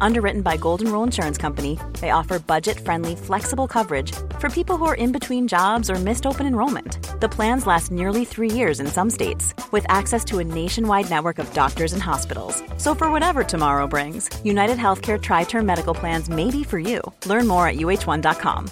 [0.00, 4.84] Underwritten by Golden Rule Insurance Company, they offer budget friendly, flexible coverage for people who
[4.86, 6.98] are in between jobs or missed open enrollment.
[7.20, 11.38] The plans last nearly three years in some states, with access to a nationwide network
[11.38, 12.62] of doctors and hospitals.
[12.78, 17.00] So, for whatever tomorrow brings, United Healthcare Tri Term Medical Plans may be for you.
[17.26, 18.70] Learn more at uh1.com.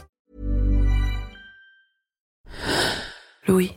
[3.49, 3.77] Louis.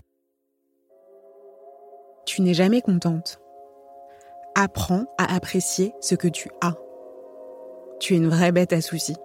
[2.26, 3.38] Tu n'es jamais contente.
[4.56, 6.74] Apprends à apprécier ce que tu as.
[8.00, 9.16] Tu es une vraie bête à soucis.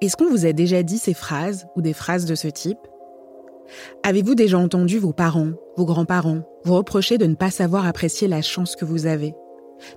[0.00, 2.78] Est-ce qu'on vous a déjà dit ces phrases ou des phrases de ce type?
[4.02, 8.42] Avez-vous déjà entendu vos parents, vos grands-parents vous reprocher de ne pas savoir apprécier la
[8.42, 9.34] chance que vous avez,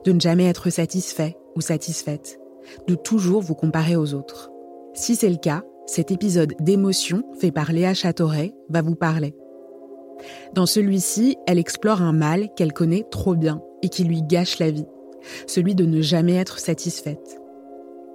[0.06, 2.40] de ne jamais être satisfait ou satisfaite,
[2.88, 4.52] de toujours vous comparer aux autres?
[4.94, 9.36] Si c'est le cas, cet épisode d'émotion fait par Léa Châteauret va vous parler.
[10.54, 14.72] Dans celui-ci, elle explore un mal qu'elle connaît trop bien et qui lui gâche la
[14.72, 14.88] vie,
[15.46, 17.40] celui de ne jamais être satisfaite.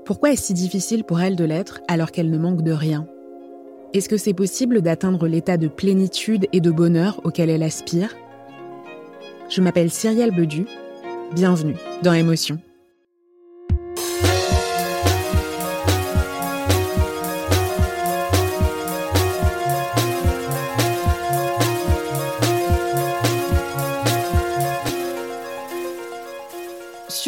[0.04, 3.06] Pourquoi est-ce si difficile pour elle de l'être alors qu'elle ne manque de rien?
[3.94, 8.16] Est-ce que c'est possible d'atteindre l'état de plénitude et de bonheur auquel elle aspire?
[9.48, 10.66] Je m'appelle Cyrielle Bedu.
[11.34, 12.58] Bienvenue dans Émotion.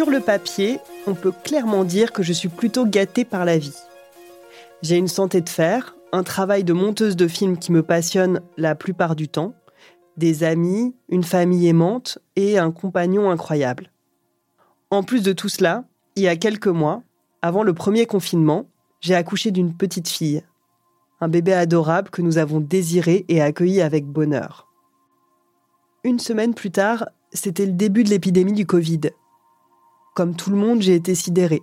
[0.05, 3.79] Sur le papier, on peut clairement dire que je suis plutôt gâtée par la vie.
[4.83, 8.75] J'ai une santé de fer, un travail de monteuse de films qui me passionne la
[8.75, 9.55] plupart du temps,
[10.19, 13.91] des amis, une famille aimante et un compagnon incroyable.
[14.91, 15.85] En plus de tout cela,
[16.17, 17.03] il y a quelques mois,
[17.41, 18.67] avant le premier confinement,
[19.01, 20.43] j'ai accouché d'une petite fille,
[21.23, 24.69] un bébé adorable que nous avons désiré et accueilli avec bonheur.
[26.05, 29.01] Une semaine plus tard, c'était le début de l'épidémie du Covid
[30.15, 31.63] comme tout le monde, j'ai été sidérée.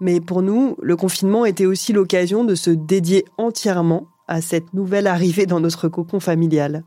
[0.00, 5.06] Mais pour nous, le confinement était aussi l'occasion de se dédier entièrement à cette nouvelle
[5.06, 6.84] arrivée dans notre cocon familial.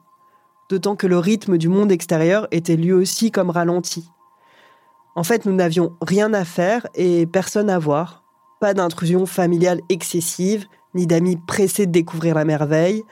[0.70, 4.10] D'autant que le rythme du monde extérieur était lui aussi comme ralenti.
[5.16, 8.24] En fait, nous n'avions rien à faire et personne à voir.
[8.60, 10.66] Pas d'intrusion familiale excessive,
[10.96, 13.04] ni d'amis pressés de découvrir la merveille,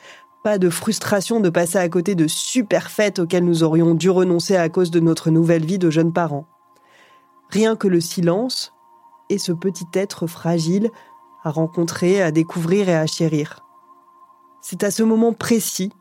[0.44, 4.56] pas de frustration de passer à côté de super fêtes auxquelles nous aurions dû renoncer
[4.56, 6.47] à cause de notre nouvelle vie de jeunes parents
[7.52, 8.74] rien que le silence
[9.30, 10.90] et ce petit être fragile
[11.44, 13.66] à rencontrer, à découvrir et à chérir.
[14.62, 15.92] C'est à ce moment précis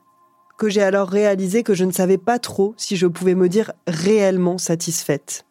[0.58, 3.72] que j'ai alors réalisé que je ne savais pas trop si je pouvais me dire
[3.86, 5.46] réellement satisfaite.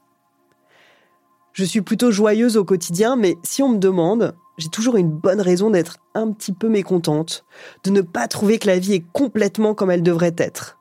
[1.54, 5.42] Je suis plutôt joyeuse au quotidien, mais si on me demande, j'ai toujours une bonne
[5.42, 7.44] raison d'être un petit peu mécontente,
[7.84, 10.78] de ne pas trouver que la vie est complètement comme elle devrait être.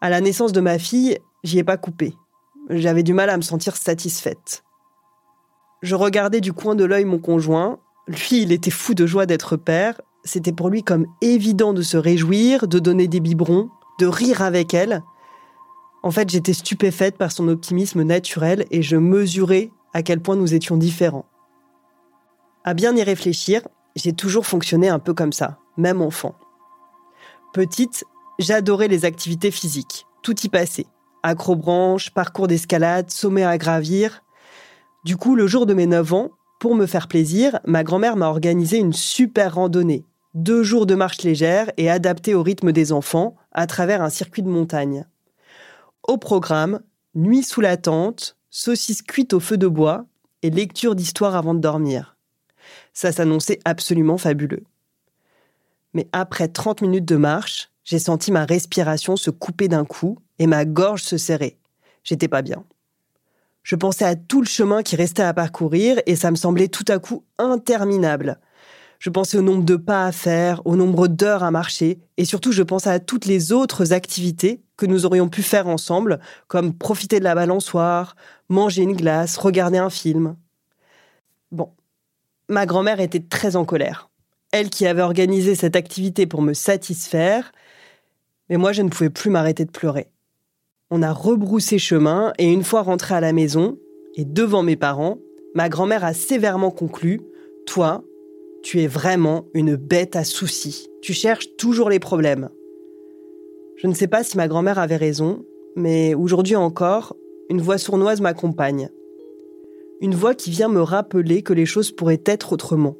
[0.00, 2.14] À la naissance de ma fille, j'y ai pas coupé.
[2.68, 4.62] J'avais du mal à me sentir satisfaite.
[5.82, 7.78] Je regardais du coin de l'œil mon conjoint.
[8.06, 10.00] Lui, il était fou de joie d'être père.
[10.24, 14.74] C'était pour lui comme évident de se réjouir, de donner des biberons, de rire avec
[14.74, 15.02] elle.
[16.02, 20.54] En fait, j'étais stupéfaite par son optimisme naturel et je mesurais à quel point nous
[20.54, 21.26] étions différents.
[22.64, 23.62] À bien y réfléchir,
[23.96, 26.34] j'ai toujours fonctionné un peu comme ça, même enfant.
[27.52, 28.04] Petite,
[28.38, 30.86] j'adorais les activités physiques, tout y passait
[31.22, 34.22] acrobranche, parcours d'escalade, sommet à gravir.
[35.04, 38.28] Du coup, le jour de mes 9 ans, pour me faire plaisir, ma grand-mère m'a
[38.28, 40.04] organisé une super randonnée.
[40.34, 44.42] Deux jours de marche légère et adaptée au rythme des enfants à travers un circuit
[44.42, 45.06] de montagne.
[46.06, 46.80] Au programme,
[47.14, 50.04] nuit sous la tente, saucisse cuite au feu de bois
[50.42, 52.16] et lecture d'histoire avant de dormir.
[52.92, 54.64] Ça s'annonçait absolument fabuleux.
[55.94, 60.46] Mais après 30 minutes de marche, j'ai senti ma respiration se couper d'un coup et
[60.46, 61.56] ma gorge se serrait.
[62.04, 62.62] J'étais pas bien.
[63.64, 66.84] Je pensais à tout le chemin qui restait à parcourir et ça me semblait tout
[66.86, 68.38] à coup interminable.
[69.00, 72.52] Je pensais au nombre de pas à faire, au nombre d'heures à marcher et surtout
[72.52, 77.18] je pensais à toutes les autres activités que nous aurions pu faire ensemble, comme profiter
[77.18, 78.14] de la balançoire,
[78.48, 80.36] manger une glace, regarder un film.
[81.50, 81.72] Bon,
[82.48, 84.10] ma grand-mère était très en colère.
[84.52, 87.50] elle qui avait organisé cette activité pour me satisfaire,
[88.50, 90.08] mais moi je ne pouvais plus m'arrêter de pleurer.
[90.90, 93.78] On a rebroussé chemin et une fois rentré à la maison,
[94.16, 95.18] et devant mes parents,
[95.54, 97.20] ma grand-mère a sévèrement conclu
[97.66, 98.02] Toi,
[98.62, 100.88] tu es vraiment une bête à soucis.
[101.00, 102.50] Tu cherches toujours les problèmes.
[103.76, 105.46] Je ne sais pas si ma grand-mère avait raison,
[105.76, 107.16] mais aujourd'hui encore,
[107.48, 108.90] une voix sournoise m'accompagne.
[110.00, 112.96] Une voix qui vient me rappeler que les choses pourraient être autrement.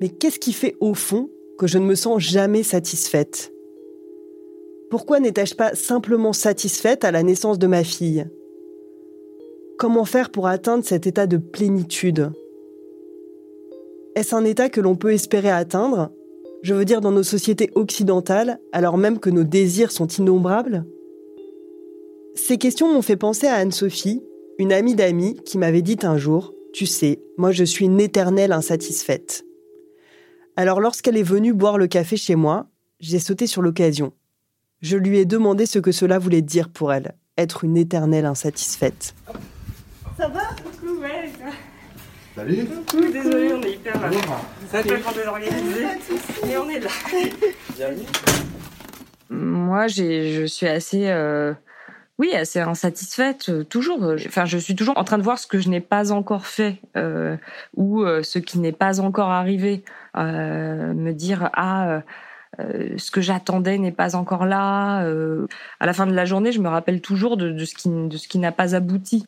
[0.00, 3.52] Mais qu'est-ce qui fait au fond que je ne me sens jamais satisfaite?
[4.88, 8.26] Pourquoi n'étais-je pas simplement satisfaite à la naissance de ma fille?
[9.78, 12.30] Comment faire pour atteindre cet état de plénitude?
[14.14, 16.12] Est-ce un état que l'on peut espérer atteindre?
[16.62, 20.86] Je veux dire dans nos sociétés occidentales, alors même que nos désirs sont innombrables?
[22.34, 24.22] Ces questions m'ont fait penser à Anne-Sophie,
[24.58, 28.52] une amie d'amis qui m'avait dit un jour Tu sais, moi je suis une éternelle
[28.52, 29.44] insatisfaite.
[30.54, 32.68] Alors lorsqu'elle est venue boire le café chez moi,
[33.00, 34.12] j'ai sauté sur l'occasion.
[34.82, 39.14] Je lui ai demandé ce que cela voulait dire pour elle, être une éternelle insatisfaite.
[40.18, 40.42] Ça va?
[40.62, 41.32] Coucou, ouais,
[42.34, 44.10] Salut Coucou, désolé, on est hyper là.
[44.70, 45.86] Ça complètement désorganisé,
[46.46, 46.90] mais on est là.
[47.74, 48.04] Bienvenue.
[49.30, 51.54] Moi, j'ai, je suis assez, euh,
[52.18, 54.14] oui, assez insatisfaite euh, toujours.
[54.26, 56.76] Enfin, je suis toujours en train de voir ce que je n'ai pas encore fait
[56.98, 57.38] euh,
[57.74, 59.84] ou euh, ce qui n'est pas encore arrivé.
[60.18, 62.02] Euh, me dire ah.
[62.60, 65.00] Euh, ce que j'attendais n'est pas encore là.
[65.80, 67.74] à la fin de la journée, je me rappelle toujours de, ce
[68.28, 69.26] qui, n'a pas abouti.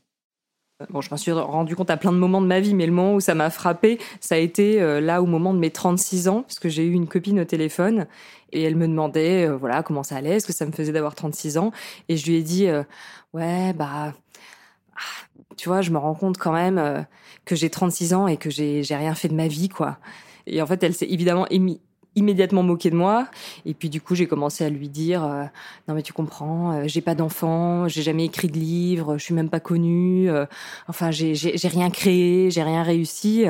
[0.91, 2.93] Bon, je m'en suis rendu compte à plein de moments de ma vie, mais le
[2.93, 6.29] moment où ça m'a frappé, ça a été euh, là au moment de mes 36
[6.29, 8.07] ans, parce que j'ai eu une copine au téléphone
[8.53, 11.17] et elle me demandait, euh, voilà, comment ça allait, ce que ça me faisait d'avoir
[11.17, 11.73] 36 ans,
[12.09, 12.85] et je lui ai dit, euh,
[13.33, 14.15] ouais, bah,
[14.95, 15.01] ah,
[15.57, 17.07] tu vois, je me rends compte quand même
[17.45, 19.99] que j'ai 36 ans et que j'ai rien fait de ma vie, quoi.
[20.47, 21.81] Et en fait, elle s'est évidemment émis,
[22.19, 23.29] immédiatement moqué de moi.
[23.65, 25.45] Et puis du coup j'ai commencé à lui dire euh,
[25.87, 29.35] non mais tu comprends euh, j'ai pas d'enfant j'ai jamais écrit de livre je suis
[29.35, 30.47] même pas connue euh,
[30.89, 33.45] enfin j'ai j'ai rien créé j'ai rien réussi.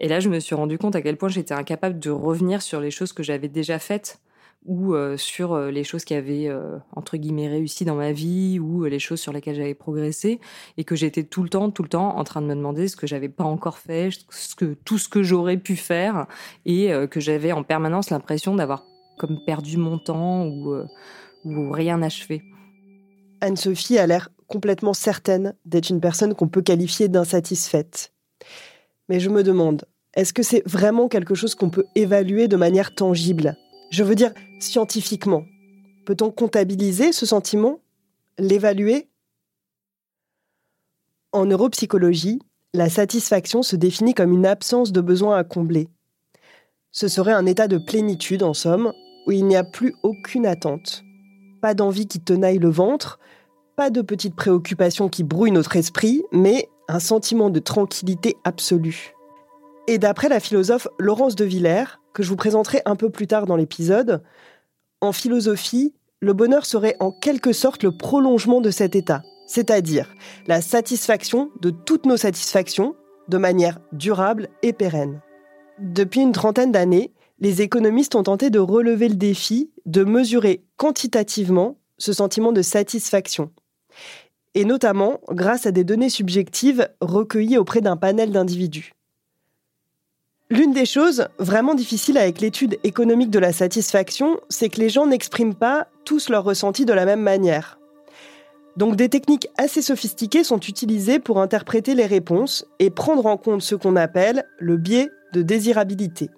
[0.00, 2.80] Et là je me suis rendu compte à quel point j'étais incapable de revenir sur
[2.80, 4.18] les choses que j'avais déjà faites
[4.64, 8.58] ou euh, sur euh, les choses qui avaient euh, entre guillemets réussi dans ma vie
[8.58, 10.40] ou les choses sur lesquelles j'avais progressé
[10.78, 12.96] et que j'étais tout le temps tout le temps en train de me demander ce
[12.96, 16.26] que j'avais pas encore fait ce que tout ce que j'aurais pu faire
[16.64, 18.84] et que j'avais en permanence l'impression d'avoir
[19.18, 20.74] comme perdu mon temps ou
[21.44, 22.42] ou rien achevé.
[23.40, 28.12] Anne-Sophie a l'air complètement certaine d'être une personne qu'on peut qualifier d'insatisfaite.
[29.08, 29.84] Mais je me demande,
[30.14, 33.56] est-ce que c'est vraiment quelque chose qu'on peut évaluer de manière tangible?
[33.90, 34.32] Je veux dire
[34.64, 35.44] scientifiquement?
[36.06, 37.80] Peut-on comptabiliser ce sentiment?
[38.38, 39.08] L'évaluer?
[41.32, 42.40] En neuropsychologie,
[42.72, 45.88] la satisfaction se définit comme une absence de besoin à combler.
[46.90, 48.92] Ce serait un état de plénitude, en somme,
[49.26, 51.02] où il n'y a plus aucune attente.
[51.60, 53.18] Pas d'envie qui tenaille le ventre,
[53.76, 59.14] pas de petites préoccupations qui brouillent notre esprit, mais un sentiment de tranquillité absolue.
[59.86, 63.46] Et d'après la philosophe Laurence de Villers, que je vous présenterai un peu plus tard
[63.46, 64.22] dans l'épisode,
[65.04, 70.14] en philosophie, le bonheur serait en quelque sorte le prolongement de cet état, c'est-à-dire
[70.46, 72.94] la satisfaction de toutes nos satisfactions
[73.28, 75.20] de manière durable et pérenne.
[75.78, 81.76] Depuis une trentaine d'années, les économistes ont tenté de relever le défi de mesurer quantitativement
[81.98, 83.50] ce sentiment de satisfaction,
[84.54, 88.92] et notamment grâce à des données subjectives recueillies auprès d'un panel d'individus.
[90.54, 95.04] L'une des choses vraiment difficiles avec l'étude économique de la satisfaction, c'est que les gens
[95.04, 97.80] n'expriment pas tous leurs ressentis de la même manière.
[98.76, 103.62] Donc des techniques assez sophistiquées sont utilisées pour interpréter les réponses et prendre en compte
[103.62, 106.30] ce qu'on appelle le biais de désirabilité.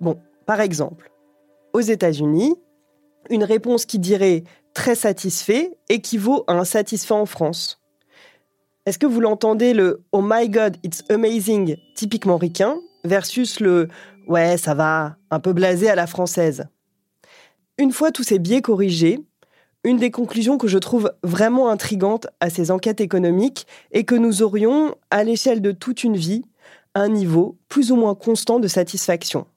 [0.00, 1.10] Bon, par exemple,
[1.72, 2.54] aux États-Unis,
[3.30, 7.80] une réponse qui dirait très satisfait équivaut à un satisfait en France.
[8.86, 13.88] Est-ce que vous l'entendez le Oh my God, it's amazing typiquement ricain versus le
[14.28, 16.66] Ouais, ça va, un peu blasé à la française?
[17.78, 19.18] Une fois tous ces biais corrigés,
[19.82, 24.42] une des conclusions que je trouve vraiment intrigante à ces enquêtes économiques est que nous
[24.42, 26.44] aurions, à l'échelle de toute une vie,
[26.94, 29.48] un niveau plus ou moins constant de satisfaction.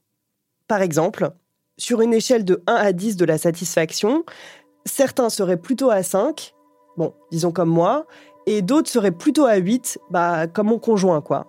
[0.67, 1.29] Par exemple,
[1.77, 4.23] sur une échelle de 1 à 10 de la satisfaction,
[4.85, 6.53] certains seraient plutôt à 5,
[6.97, 8.05] bon, disons comme moi,
[8.51, 11.45] et d'autres seraient plutôt à 8, bah, comme mon conjoint, quoi.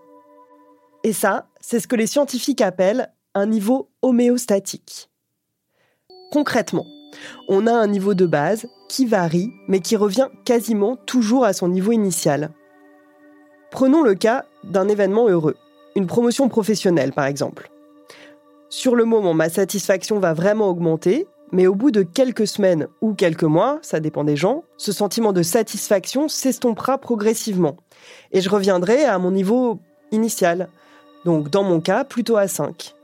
[1.03, 5.09] Et ça, c'est ce que les scientifiques appellent un niveau homéostatique.
[6.31, 6.85] Concrètement,
[7.49, 11.69] on a un niveau de base qui varie, mais qui revient quasiment toujours à son
[11.69, 12.51] niveau initial.
[13.71, 15.57] Prenons le cas d'un événement heureux,
[15.97, 17.71] une promotion professionnelle par exemple.
[18.69, 23.15] Sur le moment, ma satisfaction va vraiment augmenter, mais au bout de quelques semaines ou
[23.15, 27.77] quelques mois, ça dépend des gens, ce sentiment de satisfaction s'estompera progressivement.
[28.33, 29.81] Et je reviendrai à mon niveau
[30.13, 30.69] initial,
[31.25, 32.95] donc dans mon cas plutôt à 5.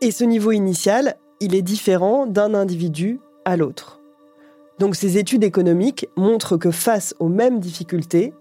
[0.00, 4.00] Et ce niveau initial, il est différent d'un individu à l'autre.
[4.78, 8.34] Donc ces études économiques montrent que face aux mêmes difficultés,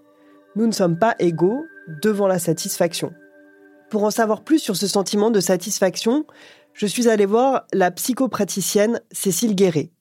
[0.55, 1.63] nous ne sommes pas égaux
[2.01, 3.13] devant la satisfaction.
[3.89, 6.25] Pour en savoir plus sur ce sentiment de satisfaction,
[6.73, 9.91] je suis allée voir la psychopraticienne Cécile Guéret.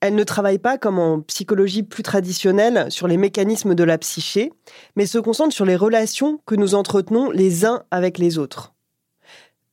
[0.00, 4.52] Elle ne travaille pas comme en psychologie plus traditionnelle sur les mécanismes de la psyché,
[4.96, 8.74] mais se concentre sur les relations que nous entretenons les uns avec les autres.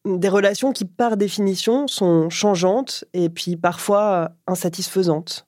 [0.03, 5.47] Des relations qui, par définition, sont changeantes et puis parfois insatisfaisantes.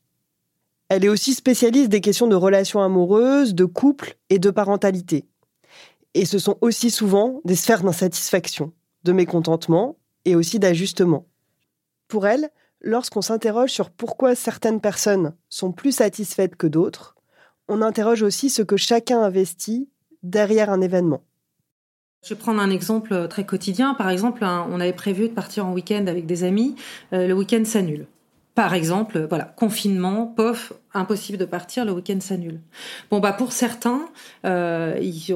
[0.90, 5.26] Elle est aussi spécialiste des questions de relations amoureuses, de couple et de parentalité.
[6.14, 8.72] Et ce sont aussi souvent des sphères d'insatisfaction,
[9.04, 9.98] de mécontentement
[10.28, 11.26] et aussi d'ajustement.
[12.10, 12.50] Pour elle,
[12.82, 17.16] lorsqu'on s'interroge sur pourquoi certaines personnes sont plus satisfaites que d'autres,
[17.70, 19.90] on interroge aussi ce que chacun investit
[20.24, 21.24] derrière un événement.
[22.24, 23.94] Je vais prendre un exemple très quotidien.
[23.94, 26.76] Par exemple, on avait prévu de partir en week-end avec des amis.
[27.14, 28.06] Euh, le week-end s'annule.
[28.54, 32.60] Par exemple, voilà, confinement, pof, impossible de partir, le week-end s'annule.
[33.12, 34.02] Bon bah pour certains,
[34.46, 35.36] euh, ils,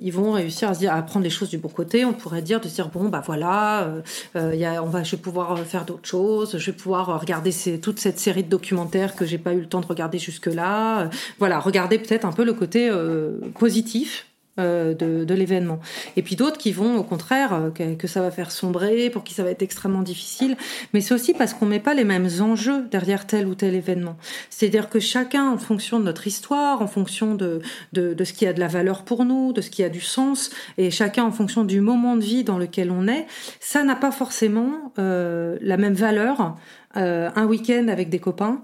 [0.00, 2.04] ils, vont réussir à se dire à prendre les choses du bon côté.
[2.04, 4.02] On pourrait dire de dire bon bah voilà, euh,
[4.36, 7.52] euh y a, on va, je vais pouvoir faire d'autres choses, je vais pouvoir regarder
[7.80, 11.10] toute cette série de documentaires que j'ai pas eu le temps de regarder jusque là.
[11.38, 14.26] voilà, regarder peut-être un peu le côté euh, positif
[14.58, 15.80] euh, de, l'événement.
[16.16, 19.34] Et puis d'autres qui vont au contraire, euh, que, ça va faire sombrer, pour qui
[19.34, 20.56] ça va être extrêmement difficile.
[20.94, 24.16] Mais c'est aussi parce qu'on met pas les mêmes enjeux derrière tel ou tel événement.
[24.48, 27.60] C'est-à-dire que chacun, en fonction de notre histoire, en fonction de,
[27.92, 30.48] de, ce qui a de la valeur pour nous, de ce qui a du sens,
[30.78, 33.26] et chacun en fonction du moment de vie dans lequel on est,
[33.60, 36.56] ça n'a pas forcément euh, la même valeur.
[36.94, 38.62] un week-end avec des copains,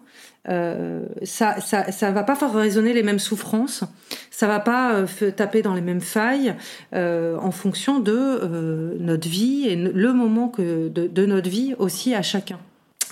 [0.49, 3.85] euh, ça, ça, ça va pas faire résonner les mêmes souffrances,
[4.31, 6.57] ça va pas euh, taper dans les mêmes failles
[6.95, 12.15] euh, en fonction de notre vie et le moment que de, de, notre vie aussi
[12.15, 12.59] à chacun.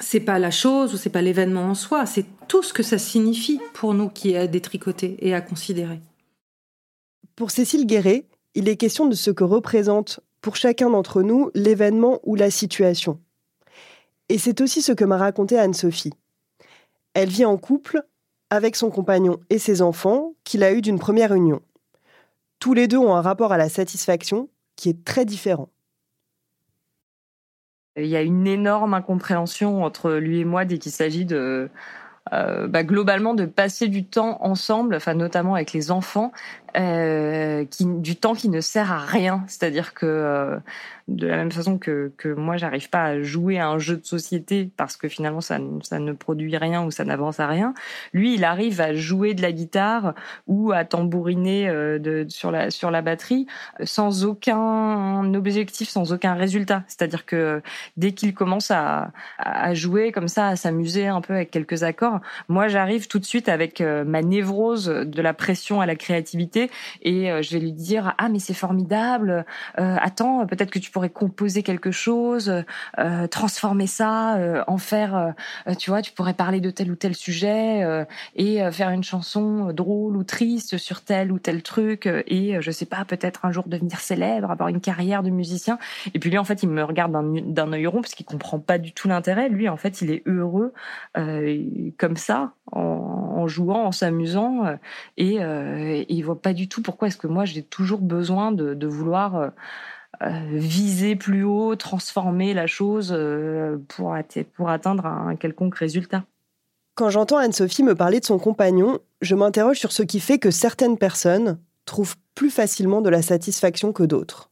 [0.00, 2.98] C'est pas la chose ou c'est pas l'événement en soi, c'est tout ce que ça
[2.98, 6.00] signifie pour nous qui est à détricoter et à considérer.
[7.36, 12.18] Pour Cécile Guéret, il est question de ce que représente pour chacun d'entre nous l'événement
[12.24, 13.20] ou la situation.
[14.28, 16.12] Et c'est aussi ce que m'a raconté Anne-Sophie.
[17.14, 18.02] Elle vit en couple
[18.50, 21.60] avec son compagnon et ses enfants qu'il a eu d'une première union.
[22.58, 25.68] Tous les deux ont un rapport à la satisfaction qui est très différent.
[27.96, 31.70] Il y a une énorme incompréhension entre lui et moi dès qu'il s'agit de
[32.32, 36.32] euh, bah, globalement de passer du temps ensemble, enfin notamment avec les enfants,
[36.76, 39.44] euh, du temps qui ne sert à rien.
[39.48, 40.56] C'est-à-dire que euh,
[41.08, 44.04] de la même façon que, que moi, j'arrive pas à jouer à un jeu de
[44.04, 47.74] société parce que finalement ça, ça ne produit rien ou ça n'avance à rien.
[48.12, 50.14] Lui, il arrive à jouer de la guitare
[50.46, 53.46] ou à tambouriner euh, sur la sur la batterie
[53.82, 56.84] sans aucun objectif, sans aucun résultat.
[56.86, 57.62] C'est-à-dire que
[57.96, 62.20] dès qu'il commence à, à jouer comme ça, à s'amuser un peu avec quelques accords,
[62.48, 66.59] moi j'arrive tout de suite avec ma névrose de la pression à la créativité
[67.02, 69.44] et je vais lui dire ah mais c'est formidable,
[69.76, 72.64] attends peut-être que tu pourrais composer quelque chose,
[72.98, 75.34] euh, transformer ça, euh, en faire,
[75.66, 79.72] euh, tu vois, tu pourrais parler de tel ou tel sujet et faire une chanson
[79.72, 83.64] drôle ou triste sur tel ou tel truc et je sais pas, peut-être un jour
[83.66, 85.78] devenir célèbre, avoir une carrière de musicien.
[86.14, 88.78] Et puis lui, en fait, il me regarde d'un œil rond parce qu'il comprend pas
[88.78, 89.48] du tout l'intérêt.
[89.48, 90.72] Lui, en fait, il est heureux
[91.98, 94.76] comme ça, en, jouant, en s'amusant,
[95.16, 98.86] et, et, il voit pas du tout pourquoi est-ce que moi j'ai toujours besoin de,
[98.86, 99.52] vouloir
[100.22, 104.14] euh, viser plus haut, transformer la chose euh, pour,
[104.54, 106.24] pour atteindre un quelconque résultat.
[106.94, 110.50] Quand j'entends Anne-Sophie me parler de son compagnon, je m'interroge sur ce qui fait que
[110.50, 114.50] certaines personnes trouvent plus facilement de la satisfaction que d'autres.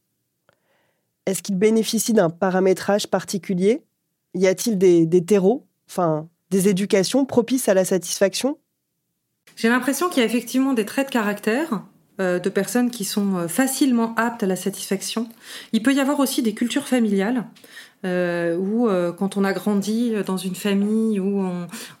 [1.25, 3.83] Est-ce qu'il bénéficie d'un paramétrage particulier?
[4.33, 8.57] Y a-t-il des, des terreaux, enfin des éducations propices à la satisfaction?
[9.59, 11.81] J'ai l'impression qu'il y a effectivement des traits de caractère
[12.21, 15.27] euh, de personnes qui sont euh, facilement aptes à la satisfaction.
[15.73, 17.43] Il peut y avoir aussi des cultures familiales
[18.05, 21.43] euh, où euh, quand on a grandi dans une famille où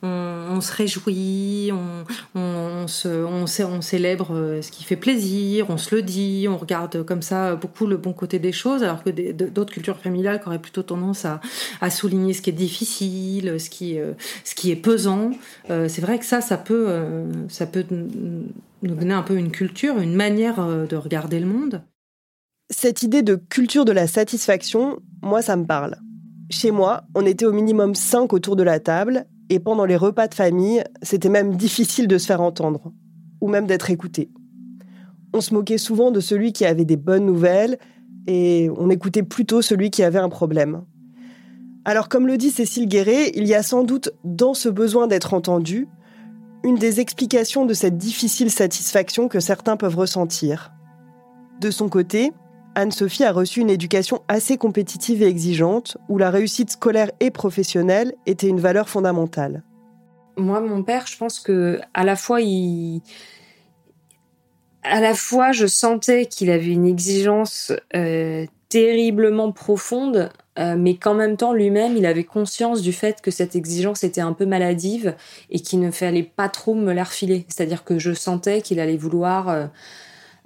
[0.01, 1.71] on, se réjouit,
[2.35, 7.21] on, se, célèbre euh, ce qui fait plaisir, on se le dit, on regarde comme
[7.21, 10.83] ça beaucoup le bon côté des choses, alors que d'autres cultures familiales qui auraient plutôt
[10.83, 14.13] tendance à, souligner ce qui est difficile, ce qui, euh,
[14.65, 15.31] est pesant.
[15.67, 16.87] C'est vrai que ça, ça peut
[17.89, 21.81] nous donner un peu une culture, une manière de regarder le monde.
[22.71, 25.95] Cette idée de culture de la satisfaction, moi, ça me parle.
[26.51, 30.27] Chez moi, on était au minimum cinq autour de la table, et pendant les repas
[30.27, 32.93] de famille, c'était même difficile de se faire entendre,
[33.41, 34.29] ou même d'être écouté.
[35.33, 37.79] On se moquait souvent de celui qui avait des bonnes nouvelles,
[38.27, 40.83] et on écoutait plutôt celui qui avait un problème.
[41.85, 45.33] Alors comme le dit Cécile Guéret, il y a sans doute dans ce besoin d'être
[45.33, 45.87] entendu
[46.63, 50.71] une des explications de cette difficile satisfaction que certains peuvent ressentir.
[51.61, 52.31] De son côté,
[52.79, 58.13] Anne-Sophie a reçu une éducation assez compétitive et exigeante, où la réussite scolaire et professionnelle
[58.25, 59.63] était une valeur fondamentale.
[60.37, 63.01] Moi, mon père, je pense que à la fois il,
[64.83, 71.15] à la fois, je sentais qu'il avait une exigence euh, terriblement profonde, euh, mais qu'en
[71.15, 75.15] même temps, lui-même, il avait conscience du fait que cette exigence était un peu maladive
[75.49, 77.45] et qu'il ne fallait pas trop me la refiler.
[77.49, 79.65] C'est-à-dire que je sentais qu'il allait vouloir euh,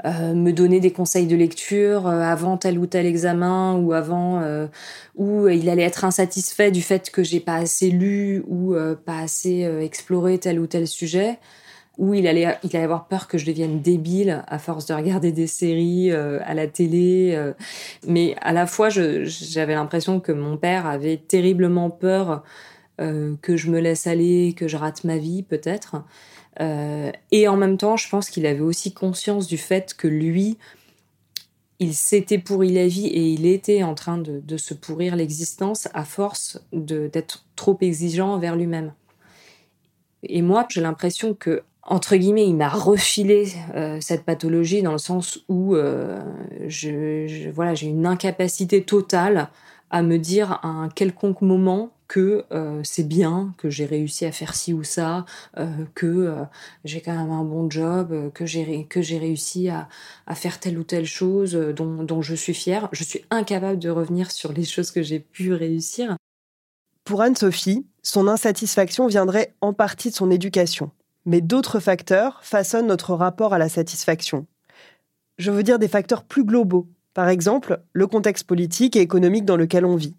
[0.05, 4.41] euh, me donner des conseils de lecture avant tel ou tel examen ou avant
[5.15, 9.61] où il allait être insatisfait du fait que j'ai pas assez lu ou pas assez
[9.81, 11.39] exploré tel ou tel sujet
[11.97, 15.31] où il allait, il allait avoir peur que je devienne débile à force de regarder
[15.31, 17.33] des séries euh, à la télé.
[17.35, 17.53] Euh.
[18.07, 22.43] mais à la fois, j'avais l'impression que mon père avait terriblement peur
[22.99, 26.03] euh, que je me laisse aller, que je rate ma vie peut-être.
[26.59, 30.57] Et en même temps, je pense qu'il avait aussi conscience du fait que lui,
[31.79, 36.05] il s'était pourri la vie et il était en train de, se pourrir l'existence à
[36.05, 38.93] force d'être trop exigeant envers lui-même.
[40.23, 44.97] Et moi, j'ai l'impression que entre guillemets, il m'a refilé euh, cette pathologie dans le
[44.97, 46.21] sens où euh,
[47.53, 49.49] voilà, j'ai une incapacité totale
[49.89, 54.31] à me dire à un quelconque moment que euh, c'est bien, que j'ai réussi à
[54.31, 55.25] faire ci ou ça,
[55.95, 56.35] que
[56.85, 58.63] j'ai quand même un bon job, que j'ai
[59.17, 59.87] réussi à,
[60.27, 62.89] à, faire telle ou telle chose dont, dont je suis fière.
[62.91, 66.15] Je suis incapable de revenir sur les choses que j'ai pu réussir.
[67.03, 70.91] Pour Anne-Sophie, son insatisfaction viendrait en partie de son éducation
[71.25, 74.45] mais d'autres facteurs façonnent notre rapport à la satisfaction.
[75.37, 79.57] Je veux dire des facteurs plus globaux, par exemple le contexte politique et économique dans
[79.57, 80.15] lequel on vit.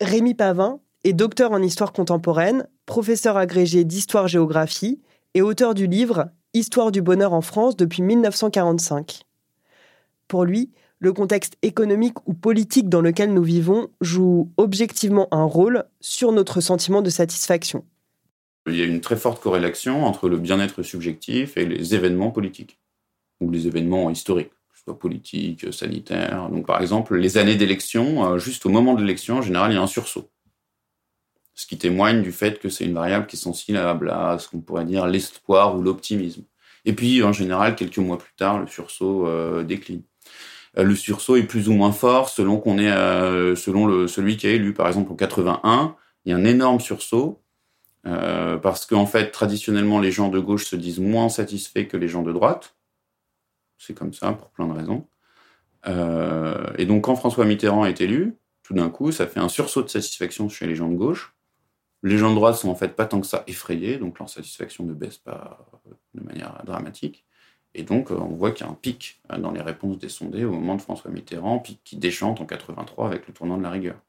[0.00, 5.00] Rémi Pavin est docteur en histoire contemporaine, professeur agrégé d'histoire-géographie
[5.34, 9.20] et auteur du livre Histoire du bonheur en France depuis 1945.
[10.28, 15.84] Pour lui, le contexte économique ou politique dans lequel nous vivons joue objectivement un rôle
[16.00, 17.84] sur notre sentiment de satisfaction.
[18.66, 22.78] Il y a une très forte corrélation entre le bien-être subjectif et les événements politiques,
[23.40, 26.48] ou les événements historiques, soit politiques, sanitaires.
[26.50, 29.74] Donc par exemple, les années d'élection, euh, juste au moment de l'élection, en général, il
[29.74, 30.28] y a un sursaut.
[31.58, 34.60] Ce qui témoigne du fait que c'est une variable qui est sensible à ce qu'on
[34.60, 36.44] pourrait dire l'espoir ou l'optimisme.
[36.84, 40.02] Et puis, en général, quelques mois plus tard, le sursaut euh, décline.
[40.78, 44.72] Euh, le sursaut est plus ou moins fort selon est, le, celui qui a élu.
[44.72, 47.42] Par exemple, en 81, il y a un énorme sursaut
[48.06, 52.06] euh, parce qu'en fait, traditionnellement, les gens de gauche se disent moins satisfaits que les
[52.06, 52.76] gens de droite.
[53.78, 55.08] C'est comme ça, pour plein de raisons.
[55.88, 59.82] Euh, et donc, quand François Mitterrand est élu, tout d'un coup, ça fait un sursaut
[59.82, 61.34] de satisfaction chez les gens de gauche.
[62.02, 64.84] Les gens de droite sont en fait pas tant que ça effrayés, donc leur satisfaction
[64.84, 65.66] ne baisse pas
[66.14, 67.24] de manière dramatique.
[67.74, 70.52] Et donc, on voit qu'il y a un pic dans les réponses des sondés au
[70.52, 74.00] moment de François Mitterrand, pic qui déchante en 83 avec le tournant de la rigueur.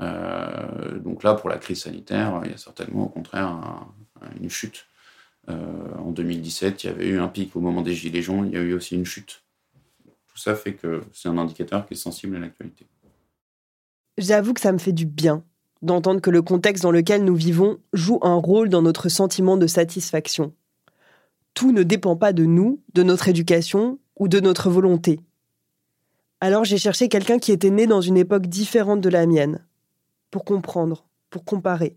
[0.00, 3.86] Euh, donc là, pour la crise sanitaire, il y a certainement au contraire
[4.40, 4.86] une chute.
[5.48, 7.54] Euh, en 2017, il y avait eu un pic.
[7.54, 9.44] Au moment des Gilets jaunes, il y a eu aussi une chute.
[10.26, 12.86] Tout ça fait que c'est un indicateur qui est sensible à l'actualité.
[14.18, 15.44] J'avoue que ça me fait du bien
[15.84, 19.66] d'entendre que le contexte dans lequel nous vivons joue un rôle dans notre sentiment de
[19.66, 20.52] satisfaction.
[21.52, 25.20] Tout ne dépend pas de nous, de notre éducation ou de notre volonté.
[26.40, 29.64] Alors j'ai cherché quelqu'un qui était né dans une époque différente de la mienne,
[30.30, 31.96] pour comprendre, pour comparer.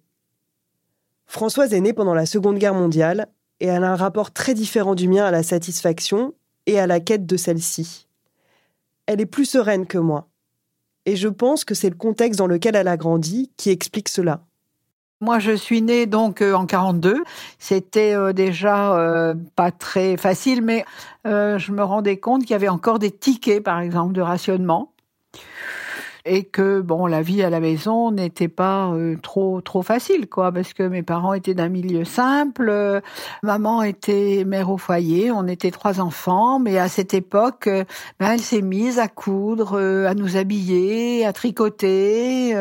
[1.25, 3.27] Françoise est née pendant la Seconde Guerre mondiale
[3.59, 6.33] et elle a un rapport très différent du mien à la satisfaction
[6.65, 8.07] et à la quête de celle-ci.
[9.05, 10.27] Elle est plus sereine que moi.
[11.07, 14.41] Et je pense que c'est le contexte dans lequel elle a grandi qui explique cela.
[15.21, 17.23] Moi, je suis née donc euh, en 42.
[17.57, 20.85] C'était euh, déjà euh, pas très facile, mais
[21.25, 24.91] je me rendais compte qu'il y avait encore des tickets, par exemple, de rationnement.
[26.27, 30.51] Et que bon la vie à la maison n'était pas euh, trop trop facile quoi
[30.51, 32.99] parce que mes parents étaient d'un milieu simple euh,
[33.43, 37.83] maman était mère au foyer on était trois enfants mais à cette époque euh,
[38.19, 42.51] ben, elle s'est mise à coudre à nous habiller à tricoter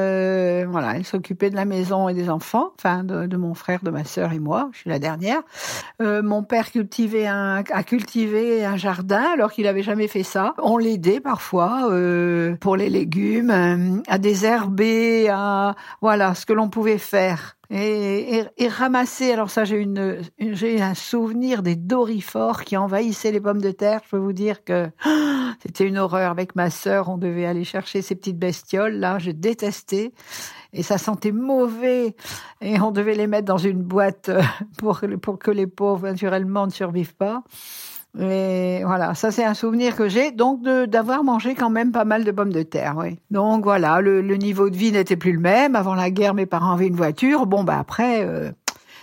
[0.66, 3.90] voilà elle s'occupait de la maison et des enfants enfin de, de, mon frère de
[3.90, 5.42] ma sœur et moi je suis la dernière.
[6.00, 10.54] Mon père cultivait un a cultivé un jardin alors qu'il avait jamais fait ça.
[10.62, 11.88] On l'aidait parfois
[12.60, 17.56] pour les légumes euh, à désherber, à voilà ce que l'on pouvait faire.
[17.70, 23.60] Et, ramasser, alors ça j'ai une, j'ai un souvenir des dorifores qui envahissaient les pommes
[23.60, 24.00] de terre.
[24.04, 24.88] Je peux vous dire que
[25.62, 26.30] c'était une horreur.
[26.30, 28.94] Avec ma sœur, on devait aller chercher ces petites bestioles.
[28.94, 30.12] Là, je détestais
[30.72, 32.14] et ça sentait mauvais.
[32.60, 34.30] Et on devait les mettre dans une boîte
[34.78, 37.42] pour pour que les pauvres naturellement ne survivent pas.
[38.18, 42.24] Et voilà, ça c'est un souvenir que j'ai, donc d'avoir mangé quand même pas mal
[42.24, 43.18] de pommes de terre, oui.
[43.30, 45.76] Donc voilà, le, niveau de vie n'était plus le même.
[45.76, 47.46] Avant la guerre, mes parents avaient une voiture.
[47.46, 48.50] Bon, bah après, euh,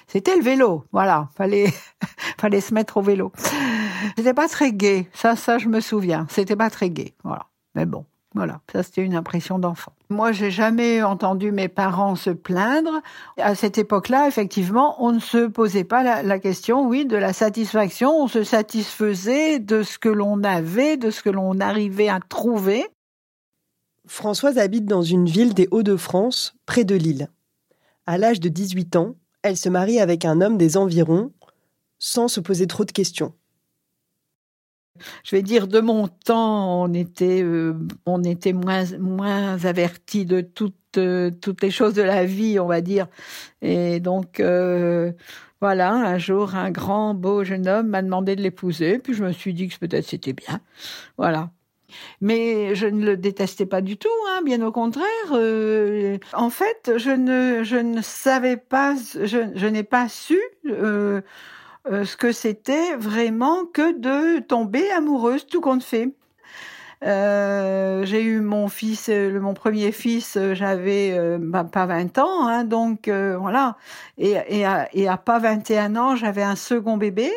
[0.08, 0.86] c'était le vélo.
[0.92, 1.72] Voilà, fallait
[2.40, 3.32] fallait se mettre au vélo.
[4.18, 6.26] C'était pas très gai, ça, ça je me souviens.
[6.30, 7.46] C'était pas très gai, voilà.
[7.76, 8.06] Mais bon.
[8.36, 9.94] Voilà, ça c'était une impression d'enfant.
[10.10, 13.02] Moi, j'ai jamais entendu mes parents se plaindre.
[13.38, 18.12] À cette époque-là, effectivement, on ne se posait pas la, question, oui, de la satisfaction.
[18.24, 22.86] On se satisfaisait de ce que l'on avait, de ce que l'on arrivait à trouver.
[24.08, 27.30] Françoise habite dans une ville des Hauts-de-France, près de Lille.
[28.06, 31.32] À l'âge de 18 ans, elle se marie avec un homme des environs,
[32.00, 33.34] sans se poser trop de questions
[35.24, 37.74] je vais dire de mon temps, on était euh,
[38.06, 43.08] moins moins averti de toutes euh, toutes les choses de la vie, on va dire.
[43.62, 45.12] Et donc euh,
[45.62, 49.32] voilà, un jour un grand beau jeune homme m'a demandé de l'épouser, puis je me
[49.32, 50.60] suis dit que peut-être c'était bien.
[51.18, 51.52] Voilà.
[52.22, 55.06] Mais je ne le détestais pas du tout, hein, bien au contraire.
[56.34, 60.40] en fait, je ne ne savais pas, je, n'ai pas su
[61.86, 66.14] ce que c'était vraiment que de tomber amoureuse tout compte fait.
[67.06, 72.48] Euh, j'ai eu mon fils, euh, mon premier fils, euh, j'avais bah, pas 20 ans,
[72.48, 73.78] hein, donc voilà.
[74.18, 77.32] Et, et, à, et à pas 21 ans, j'avais un second bébé.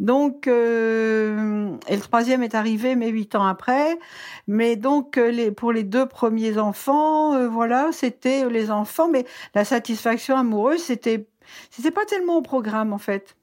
[0.00, 3.98] Donc, et le troisième est arrivé, mais huit ans après.
[4.46, 9.08] Mais donc, les, pour les deux premiers enfants, voilà, c'était les enfants.
[9.08, 11.26] Mais la satisfaction amoureuse, c'était,
[11.70, 13.36] c'était pas tellement au programme en fait.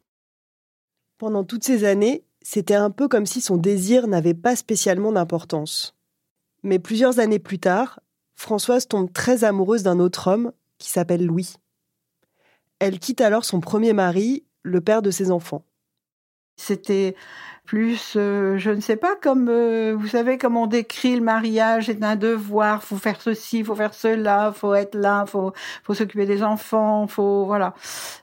[1.21, 5.95] Pendant toutes ces années, c'était un peu comme si son désir n'avait pas spécialement d'importance.
[6.63, 7.99] Mais plusieurs années plus tard,
[8.33, 11.53] Françoise tombe très amoureuse d'un autre homme qui s'appelle Louis.
[12.79, 15.63] Elle quitte alors son premier mari, le père de ses enfants.
[16.55, 17.15] C'était
[17.65, 21.85] plus, euh, je ne sais pas, comme euh, vous savez comment on décrit le mariage,
[21.85, 26.25] c'est un devoir, faut faire ceci, faut faire cela, faut être là, faut faut s'occuper
[26.25, 27.73] des enfants, faut voilà.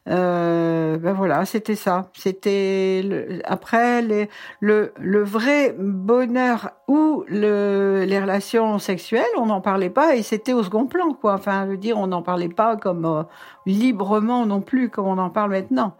[0.08, 2.10] Euh, ben voilà, c'était ça.
[2.14, 10.22] C'était après le vrai bonheur ou le, les relations sexuelles, on n'en parlait pas et
[10.22, 11.34] c'était au second plan quoi.
[11.34, 13.26] Enfin, je veux dire, on n'en parlait pas comme
[13.66, 15.96] librement non plus comme on en parle maintenant.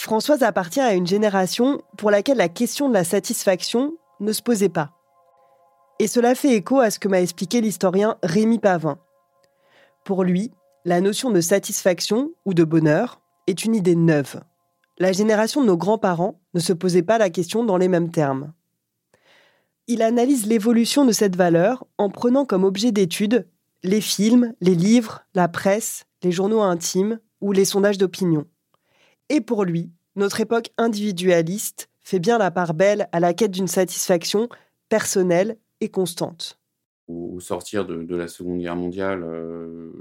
[0.00, 4.70] Françoise appartient à une génération pour laquelle la question de la satisfaction ne se posait
[4.70, 4.92] pas.
[5.98, 8.98] Et cela fait écho à ce que m'a expliqué l'historien Rémi Pavin.
[10.04, 10.52] Pour lui,
[10.86, 14.40] la notion de satisfaction ou de bonheur est une idée neuve.
[14.98, 18.54] La génération de nos grands-parents ne se posait pas la question dans les mêmes termes.
[19.86, 23.46] Il analyse l'évolution de cette valeur en prenant comme objet d'étude
[23.82, 28.46] les films, les livres, la presse, les journaux intimes ou les sondages d'opinion.
[29.30, 33.68] Et pour lui, notre époque individualiste fait bien la part belle à la quête d'une
[33.68, 34.48] satisfaction
[34.88, 36.58] personnelle et constante.
[37.06, 39.92] Au sortir de, la Seconde Guerre mondiale, euh,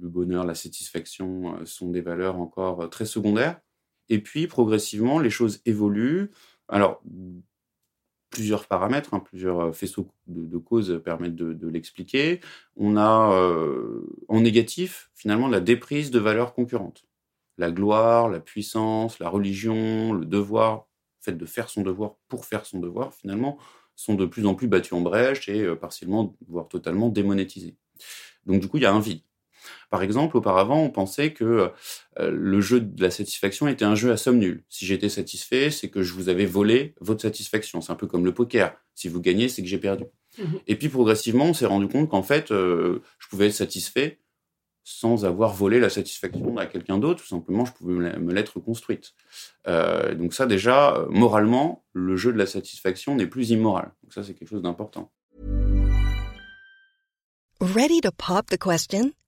[0.00, 3.60] le bonheur, la satisfaction euh, sont des valeurs encore euh, très secondaires.
[4.08, 6.30] Et puis, progressivement, les choses évoluent.
[6.68, 7.02] Alors,
[8.30, 12.40] plusieurs paramètres, hein, plusieurs faisceaux de, causes permettent de, l'expliquer.
[12.76, 13.30] On a
[14.28, 17.06] en négatif, finalement, la déprise de valeurs concurrentes
[17.58, 20.86] la gloire, la puissance, la religion, le devoir,
[21.20, 23.58] le fait de faire son devoir pour faire son devoir, finalement,
[23.96, 27.76] sont de plus en plus battus en brèche et euh, partiellement, voire totalement démonétisés.
[28.46, 29.20] Donc du coup, il y a un vide.
[29.90, 31.70] Par exemple, auparavant, on pensait que
[32.18, 34.62] euh, le jeu de la satisfaction était un jeu à somme nulle.
[34.68, 37.80] Si j'étais satisfait, c'est que je vous avais volé votre satisfaction.
[37.80, 38.76] C'est un peu comme le poker.
[38.94, 40.04] Si vous gagnez, c'est que j'ai perdu.
[40.38, 44.18] Mmh et puis progressivement, on s'est rendu compte qu'en fait, euh, je pouvais être satisfait
[44.84, 49.14] sans avoir volé la satisfaction à quelqu'un d'autre, tout simplement, je pouvais me l'être construite.
[49.66, 53.92] Euh, donc ça, déjà, euh, moralement, le jeu de la satisfaction n'est plus immoral.
[54.02, 55.10] Donc ça, c'est quelque chose d'important.
[57.60, 59.12] Ready to pop the question?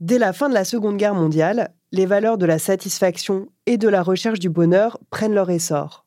[0.00, 3.86] Dès la fin de la Seconde Guerre mondiale, les valeurs de la satisfaction et de
[3.86, 6.06] la recherche du bonheur prennent leur essor.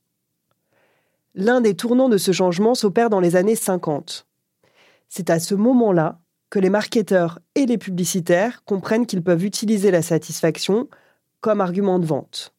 [1.35, 4.27] L'un des tournants de ce changement s'opère dans les années 50.
[5.09, 10.01] C'est à ce moment-là que les marketeurs et les publicitaires comprennent qu'ils peuvent utiliser la
[10.01, 10.89] satisfaction
[11.39, 12.55] comme argument de vente.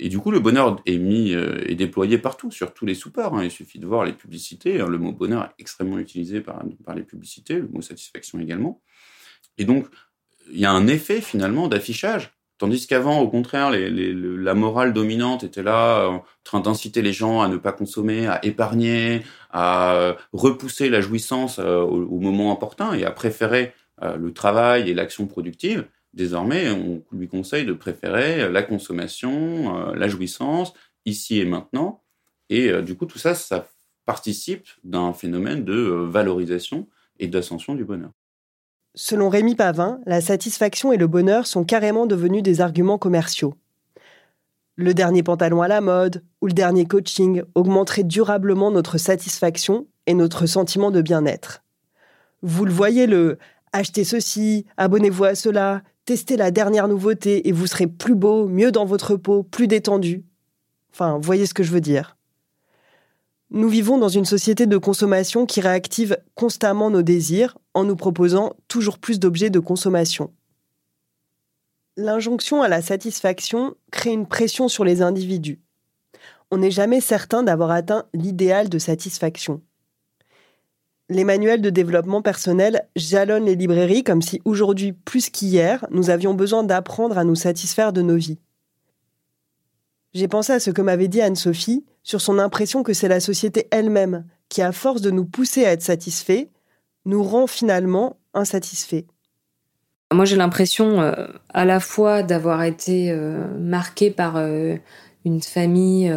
[0.00, 3.36] Et du coup, le bonheur est mis euh, et déployé partout, sur tous les supports.
[3.36, 3.44] Hein.
[3.44, 4.78] Il suffit de voir les publicités.
[4.78, 6.64] Le mot bonheur est extrêmement utilisé par
[6.96, 8.80] les publicités, le mot satisfaction également.
[9.58, 9.86] Et donc,
[10.50, 12.32] il y a un effet finalement d'affichage.
[12.62, 17.48] Tandis qu'avant, au contraire, la morale dominante était là, en train d'inciter les gens à
[17.48, 23.04] ne pas consommer, à épargner, à repousser la jouissance euh, au, au moment opportun et
[23.04, 25.88] à préférer euh, le travail et l'action productive.
[26.14, 30.72] Désormais, on lui conseille de préférer la consommation, euh, la jouissance,
[31.04, 32.04] ici et maintenant.
[32.48, 33.66] Et du coup, tout ça, ça
[34.06, 36.86] participe d'un phénomène de valorisation
[37.18, 38.12] et d'ascension du bonheur.
[38.94, 43.54] Selon Rémi Pavin, la satisfaction et le bonheur sont carrément devenus des arguments commerciaux.
[44.76, 50.12] Le dernier pantalon à la mode ou le dernier coaching augmenterait durablement notre satisfaction et
[50.12, 51.62] notre sentiment de bien-être.
[52.42, 53.38] Vous le voyez, le
[53.72, 58.72] achetez ceci, abonnez-vous à cela, testez la dernière nouveauté et vous serez plus beau, mieux
[58.72, 60.24] dans votre peau, plus détendu.
[60.92, 62.18] Enfin, voyez ce que je veux dire.
[63.54, 68.54] Nous vivons dans une société de consommation qui réactive constamment nos désirs en nous proposant
[68.66, 70.32] toujours plus d'objets de consommation.
[71.98, 75.60] L'injonction à la satisfaction crée une pression sur les individus.
[76.50, 79.60] On n'est jamais certain d'avoir atteint l'idéal de satisfaction.
[81.10, 86.32] Les manuels de développement personnel jalonnent les librairies comme si aujourd'hui plus qu'hier, nous avions
[86.32, 88.38] besoin d'apprendre à nous satisfaire de nos vies.
[90.14, 93.68] J'ai pensé à ce que m'avait dit Anne-Sophie sur son impression que c'est la société
[93.70, 96.48] elle-même qui, à force de nous pousser à être satisfaits,
[97.06, 99.06] nous rend finalement insatisfaits.
[100.12, 104.76] Moi, j'ai l'impression euh, à la fois d'avoir été euh, marquée par euh,
[105.24, 106.12] une famille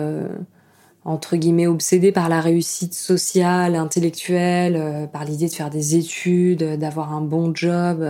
[1.05, 7.13] entre guillemets obsédée par la réussite sociale, intellectuelle, par l'idée de faire des études, d'avoir
[7.13, 8.03] un bon job,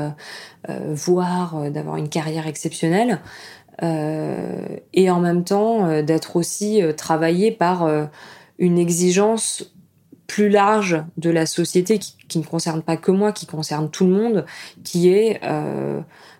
[0.69, 3.19] voire d'avoir une carrière exceptionnelle.
[3.83, 7.89] Euh, et en même temps euh, d'être aussi euh, travaillé par
[8.57, 9.73] une exigence
[10.27, 14.11] plus large de la société qui, ne concerne pas que moi, qui concerne tout le
[14.11, 14.45] monde,
[14.83, 15.39] qui est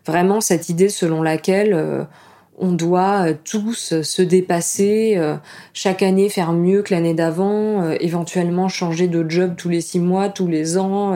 [0.06, 2.08] vraiment cette idée selon laquelle
[2.58, 5.22] on doit tous se dépasser,
[5.74, 10.30] chaque année faire mieux que l'année d'avant, éventuellement changer de job tous les six mois,
[10.30, 11.16] tous les ans,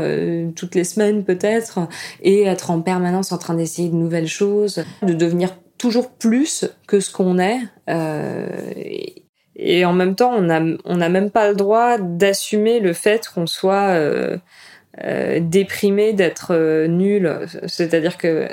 [0.56, 1.80] toutes les semaines peut-être,
[2.22, 7.00] et être en permanence en train d'essayer de nouvelles choses, de devenir toujours plus que
[7.00, 7.62] ce qu'on est.
[7.89, 8.48] Euh,
[9.56, 10.42] et, en même temps, on
[10.98, 14.38] n'a même pas le droit d'assumer le fait qu'on soit euh,
[15.04, 17.48] euh, déprimé d'être nul.
[17.65, 18.48] C'est-à-dire que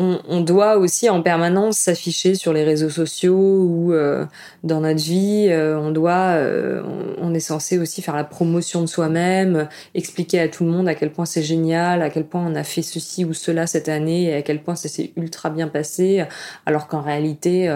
[0.00, 4.24] on, doit aussi en permanence s'afficher sur les réseaux sociaux ou euh,
[4.62, 5.48] dans notre vie.
[5.50, 6.82] Euh, on doit, euh,
[7.18, 10.94] on, est censé aussi faire la promotion de soi-même, expliquer à tout le monde à
[10.94, 14.24] quel point c'est génial, à quel point on a fait ceci ou cela cette année
[14.26, 16.24] et à quel point ça s'est ultra bien passé,
[16.64, 17.68] alors qu'en réalité,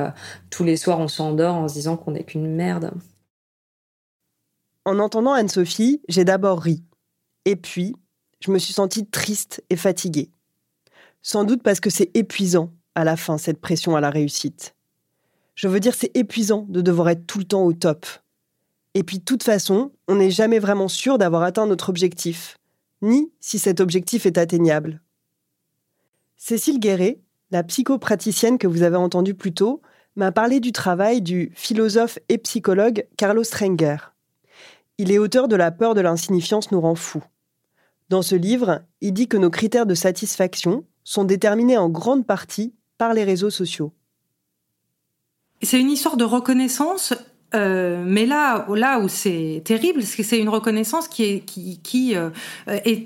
[0.50, 2.92] tous les soirs on s'endort en se disant qu'on n'est qu'une merde.
[4.84, 6.84] En entendant Anne-Sophie, j'ai d'abord ri.
[7.44, 7.96] Et puis,
[8.40, 10.30] je me suis sentie triste et fatiguée.
[11.22, 14.74] Sans doute parce que c'est épuisant à la fin, cette pression à la réussite.
[15.54, 18.06] Je veux dire, c'est épuisant de devoir être tout le temps au top.
[18.94, 22.58] Et puis, de toute façon, on n'est jamais vraiment sûr d'avoir atteint notre objectif,
[23.00, 25.00] ni si cet objectif est atteignable.
[26.36, 29.80] Cécile Guéret, la psychopraticienne que vous avez entendue plus tôt,
[30.16, 33.96] m'a parlé du travail du philosophe et psychologue Carlos Strenger.
[34.98, 37.24] Il est auteur de La peur de l'insignifiance nous rend fous.
[38.10, 42.74] Dans ce livre, il dit que nos critères de satisfaction, sont déterminés en grande partie
[42.98, 43.92] par les réseaux sociaux.
[45.62, 47.14] C'est une histoire de reconnaissance,
[47.54, 52.30] euh, mais là, là où c'est terrible, c'est que c'est une reconnaissance qui est, euh,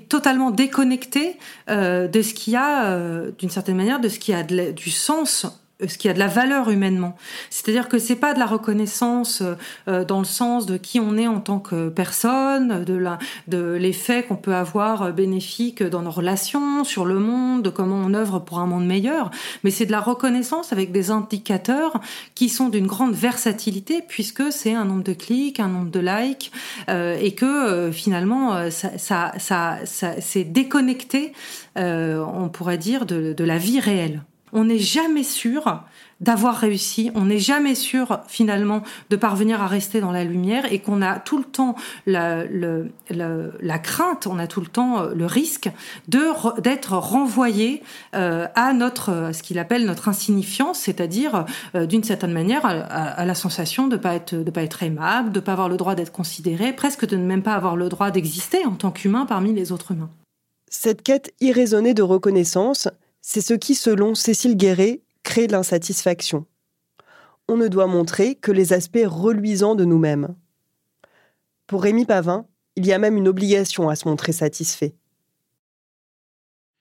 [0.09, 1.37] totalement déconnectée
[1.69, 2.97] euh, de ce qui a,
[3.37, 5.45] d'une certaine manière, de ce qui a du sens
[5.85, 7.15] ce qui a de la valeur humainement.
[7.49, 9.43] C'est-à-dire que c'est pas de la reconnaissance
[9.87, 13.73] euh, dans le sens de qui on est en tant que personne, de la, de
[13.73, 18.13] l'effet qu'on peut avoir euh, bénéfique dans nos relations, sur le monde, de comment on
[18.13, 19.31] œuvre pour un monde meilleur,
[19.63, 21.99] mais c'est de la reconnaissance avec des indicateurs
[22.35, 26.51] qui sont d'une grande versatilité puisque c'est un nombre de clics, un nombre de likes
[26.89, 31.33] euh, et que euh, finalement ça, ça, ça, ça c'est déconnecté,
[31.77, 34.21] euh, on pourrait dire, de, de la vie réelle.
[34.53, 35.83] On n'est jamais sûr
[36.19, 40.79] d'avoir réussi, on n'est jamais sûr finalement de parvenir à rester dans la lumière et
[40.79, 42.43] qu'on a tout le temps la,
[43.11, 45.69] la crainte, on a tout le temps euh, le risque
[46.07, 46.27] de
[46.61, 47.83] d'être renvoyé
[48.15, 52.71] euh, à notre à ce qu'il appelle notre insignifiance, c'est-à-dire euh, d'une certaine manière à,
[52.71, 55.93] à, la sensation de pas être de pas être aimable, de pas avoir le droit
[55.93, 59.53] d'être considéré, presque de ne même pas avoir le droit d'exister en tant qu'humain parmi
[59.53, 60.09] les autres humains.
[60.69, 62.89] Cette quête irraisonnée de reconnaissance,
[63.29, 66.45] c'est ce qui, selon Cécile Guéret, crée l'insatisfaction.
[67.49, 70.33] On ne doit montrer que les aspects reluisants de nous-mêmes.
[71.67, 74.95] Pour Rémi Pavin, il y a même une obligation à se montrer satisfait.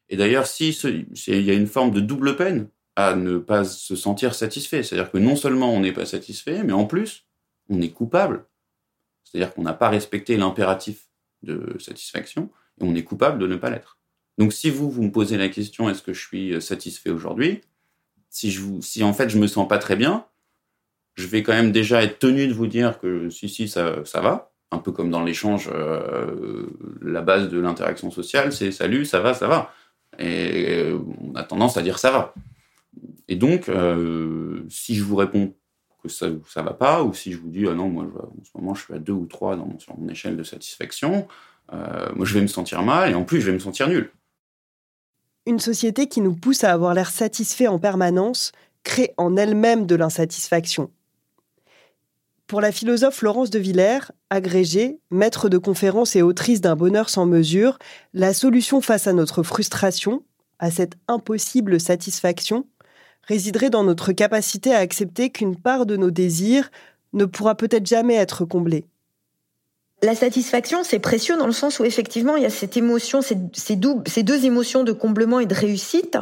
[0.09, 3.97] Et d'ailleurs, si il y a une forme de double peine à ne pas se
[3.97, 7.27] sentir satisfait, c'est-à-dire que non seulement on n'est pas satisfait, mais en plus,
[7.71, 8.47] on est coupable.
[9.25, 11.09] C'est-à-dire qu'on n'a pas respecté l'impératif
[11.43, 13.96] de satisfaction et on est coupable de ne pas l'être.
[14.39, 17.63] Donc si vous, vous me posez la question, est-ce que je suis satisfait aujourd'hui?
[18.31, 20.27] Si, je en fait je me sens pas très bien,
[21.15, 24.21] je vais quand même déjà être tenu de vous dire que si, si, ça, ça
[24.21, 24.53] va.
[24.73, 26.67] Un peu comme dans l'échange, euh,
[27.01, 29.73] la base de l'interaction sociale, c'est salut, ça va, ça va.
[30.19, 32.35] Et on a tendance à dire ça va.
[33.29, 35.55] Et donc, euh, si je vous réponds
[36.03, 38.51] que ça ça va pas, ou si je vous dis ah non, moi en ce
[38.57, 41.27] moment je suis à deux ou trois dans, sur mon échelle de satisfaction,
[41.73, 44.11] euh, moi je vais me sentir mal et en plus je vais me sentir nul.
[45.49, 48.51] Une société qui nous pousse à avoir l'air satisfait en permanence
[48.83, 50.91] crée en elle-même de l'insatisfaction.
[52.49, 57.27] Pour la philosophe Florence de Villers, agrégée, maître de conférences et autrice d'un bonheur sans
[57.27, 57.79] mesure,
[58.13, 60.25] la solution face à notre frustration,
[60.59, 62.67] à cette impossible satisfaction,
[63.23, 66.71] résiderait dans notre capacité à accepter qu'une part de nos désirs
[67.13, 68.85] ne pourra peut-être jamais être comblée.
[70.03, 73.77] La satisfaction, c'est précieux dans le sens où effectivement, il y a cette émotion, ces,
[73.77, 76.19] deux émotions de comblement et de réussite.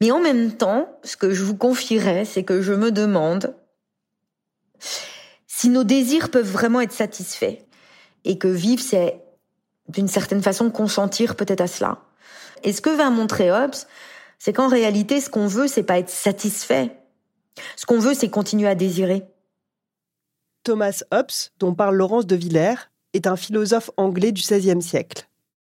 [0.00, 3.54] Mais en même temps, ce que je vous confierais, c'est que je me demande
[5.46, 7.58] si nos désirs peuvent vraiment être satisfaits
[8.24, 9.22] et que vivre, c'est
[9.88, 12.02] d'une certaine façon consentir peut-être à cela.
[12.64, 13.74] Et ce que va montrer Hobbes,
[14.38, 16.96] c'est qu'en réalité, ce qu'on veut, c'est pas être satisfait.
[17.76, 19.24] Ce qu'on veut, c'est continuer à désirer.
[20.66, 25.28] Thomas Hobbes, dont parle Laurence de Villers, est un philosophe anglais du XVIe siècle.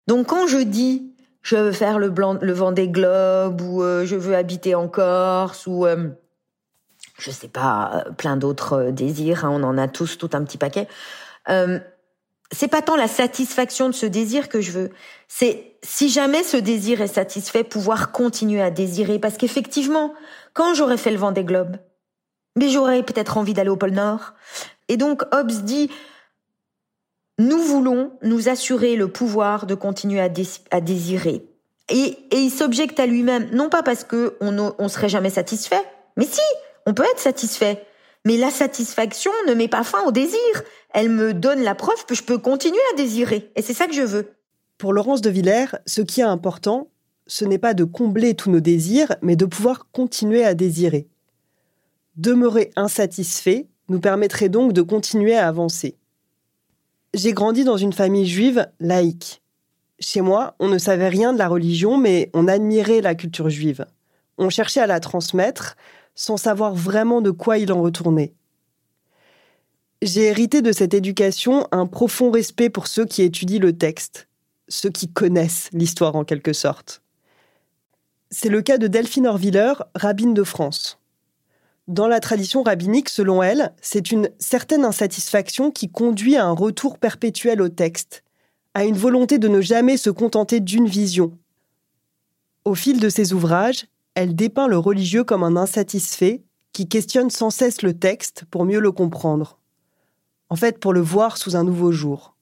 [0.07, 4.17] Donc quand je dis je veux faire le, blanc, le Vendée Globe ou euh, je
[4.17, 6.09] veux habiter en Corse ou euh,
[7.19, 10.43] je sais pas euh, plein d'autres euh, désirs, hein, on en a tous tout un
[10.43, 10.89] petit paquet.
[11.51, 11.79] Euh,
[12.51, 14.91] c'est pas tant la satisfaction de ce désir que je veux,
[15.29, 20.15] c'est si jamais ce désir est satisfait, pouvoir continuer à désirer parce qu'effectivement,
[20.55, 21.77] quand j'aurais fait le Vendée Globe,
[22.59, 24.35] mais j'aurais peut-être envie d'aller au pôle Nord,
[24.89, 25.91] et donc Hobbes dit,
[27.39, 31.47] nous voulons nous assurer le pouvoir de continuer à, désirer.
[31.89, 35.83] Et, il s'objecte à lui-même, non pas parce que on serait jamais satisfait,
[36.17, 36.41] mais si,
[36.85, 37.85] on peut être satisfait.
[38.25, 40.41] Mais la satisfaction ne met pas fin au désir.
[40.93, 43.53] Elle me donne la preuve que je peux continuer à désirer.
[43.55, 44.33] Et c'est ça que je veux.
[44.77, 46.91] Pour Laurence de Villers, ce qui est important,
[47.29, 51.09] ce n'est pas de combler tous nos désirs, mais de pouvoir continuer à désirer.
[52.19, 55.97] Demeurer insatisfait nous permettrait donc de continuer à avancer.
[57.15, 59.41] J'ai grandi dans une famille juive laïque.
[60.01, 63.87] Chez moi, on ne savait rien de la religion, mais on admirait la culture juive.
[64.37, 65.77] On cherchait à la transmettre
[66.17, 68.35] sans savoir vraiment de quoi il en retournait.
[70.03, 74.27] J'ai hérité de cette éducation un profond respect pour ceux qui étudient le texte,
[74.67, 77.01] ceux qui connaissent l'histoire en quelque sorte.
[78.33, 80.99] C'est le cas de Delphine Orviller, rabbine de France.
[81.89, 86.99] Dans la tradition rabbinique, selon elle, c'est une certaine insatisfaction qui conduit à un retour
[86.99, 88.25] perpétuel au texte,
[88.75, 91.39] à une volonté de ne jamais se contenter d'une vision.
[92.67, 96.43] Au fil de ses ouvrages, elle dépeint le religieux comme un insatisfait
[96.75, 99.59] qui questionne sans cesse le texte pour mieux le comprendre.
[100.51, 102.37] En fait, pour le voir sous un nouveau jour.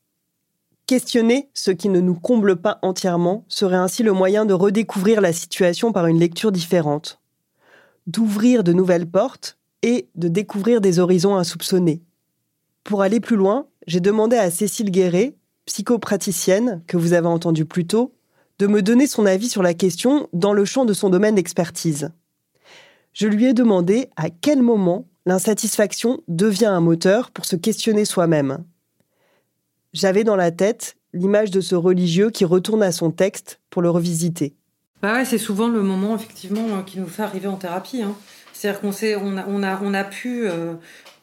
[0.87, 5.33] Questionner ce qui ne nous comble pas entièrement serait ainsi le moyen de redécouvrir la
[5.33, 7.21] situation par une lecture différente
[8.07, 12.03] d'ouvrir de nouvelles portes et de découvrir des horizons insoupçonnés.
[12.85, 15.35] Pour aller plus loin, j'ai demandé à Cécile Guéret,
[15.67, 18.15] psychopraticienne que vous avez entendue plus tôt,
[18.59, 22.11] de me donner son avis sur la question dans le champ de son domaine d'expertise.
[23.13, 28.65] Je lui ai demandé à quel moment l'insatisfaction devient un moteur pour se questionner soi-même.
[29.93, 33.91] J'avais dans la tête l'image de ce religieux qui retourne à son texte pour le
[33.91, 34.55] revisiter.
[35.03, 38.03] Bah ouais, c'est souvent le moment effectivement qui nous fait arriver en thérapie.
[38.03, 38.15] Hein.
[38.57, 40.73] C'est-à-dire qu'on sait, on a, on a, on a pu, euh,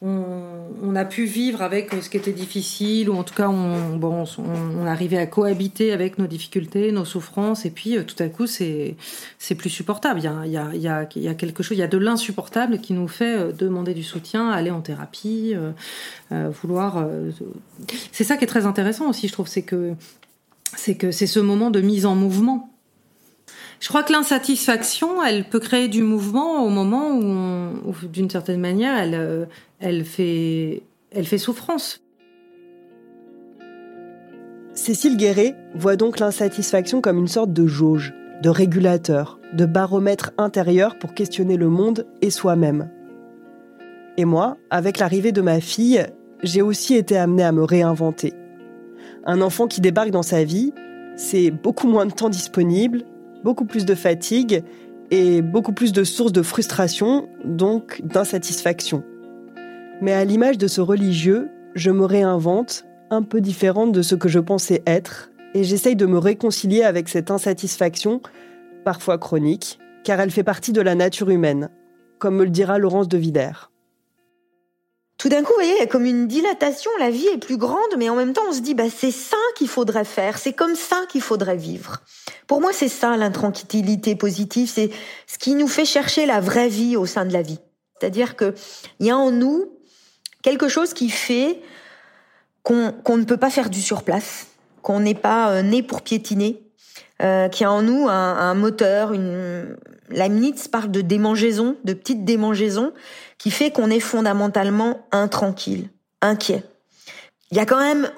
[0.00, 4.24] on, a pu vivre avec ce qui était difficile, ou en tout cas, on, bon,
[4.38, 8.46] on, arrivait à cohabiter avec nos difficultés, nos souffrances, et puis euh, tout à coup,
[8.46, 8.94] c'est,
[9.58, 10.20] plus supportable.
[10.20, 10.56] Il y a, il y
[10.88, 13.52] a, il y a, quelque chose, il y a de l'insupportable qui nous fait euh,
[13.52, 15.54] demander du soutien, aller en thérapie,
[16.30, 17.04] vouloir.
[18.12, 19.94] c'est ça qui est très intéressant aussi, je trouve, c'est que
[20.76, 22.73] c'est ce moment de mise en mouvement
[23.84, 28.96] je crois que l'insatisfaction, elle peut créer du mouvement au moment où, d'une certaine manière,
[28.96, 29.44] elle, euh,
[29.78, 32.00] elle, fait, elle fait souffrance.
[34.72, 40.98] Cécile Guéret voit donc l'insatisfaction comme une sorte de jauge, de régulateur, de baromètre intérieur
[40.98, 42.90] pour questionner le monde et soi-même.
[44.16, 46.06] Et moi, avec l'arrivée de ma fille,
[46.42, 48.32] j'ai aussi été amenée à me réinventer.
[49.26, 50.72] Un enfant qui débarque dans sa vie,
[51.16, 53.04] c'est beaucoup moins de temps disponible,
[53.44, 54.64] beaucoup plus de fatigue
[55.10, 59.04] et beaucoup plus de sources de frustration, donc d'insatisfaction.
[60.00, 64.28] Mais à l'image de ce religieux, je me réinvente, un peu différente de ce que
[64.28, 68.22] je pensais être, et j'essaye de me réconcilier avec cette insatisfaction,
[68.84, 71.68] parfois chronique, car elle fait partie de la nature humaine,
[72.18, 73.73] comme me le dira Laurence de Villers
[75.24, 77.56] tout d'un coup, vous voyez, il y a comme une dilatation, la vie est plus
[77.56, 80.52] grande, mais en même temps, on se dit, bah, c'est ça qu'il faudrait faire, c'est
[80.52, 82.02] comme ça qu'il faudrait vivre.
[82.46, 84.90] Pour moi, c'est ça l'intranquillité positive, c'est
[85.26, 87.58] ce qui nous fait chercher la vraie vie au sein de la vie.
[87.98, 88.54] C'est-à-dire que
[89.00, 89.72] il y a en nous
[90.42, 91.58] quelque chose qui fait
[92.62, 94.48] qu'on ne peut pas faire du surplace,
[94.82, 96.62] qu'on n'est pas euh, né pour piétiner,
[97.22, 99.74] euh, qui a en nous un, un moteur, une...
[100.10, 102.92] Leibniz parle de démangeaison, de petites démangeaisons,
[103.38, 105.88] qui fait qu'on est fondamentalement intranquille,
[106.20, 106.62] inquiet.
[107.50, 108.10] Il y a quand même,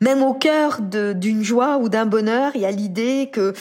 [0.00, 3.54] même au cœur d'une joie ou d'un bonheur, il y a l'idée que,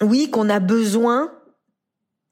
[0.00, 1.30] oui, qu'on a besoin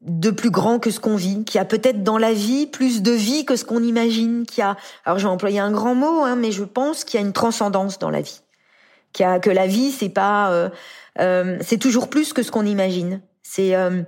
[0.02, 3.02] de plus grand que ce qu'on vit, qu'il y a peut-être dans la vie plus
[3.02, 6.24] de vie que ce qu'on imagine, qu'il y a, alors j'ai employé un grand mot,
[6.24, 8.40] hein, mais je pense qu'il y a une transcendance dans la vie,
[9.12, 10.70] qu'il y a que la vie c'est pas, euh,
[11.20, 13.20] euh, c'est toujours plus que ce qu'on imagine.
[13.42, 14.02] C'est euh,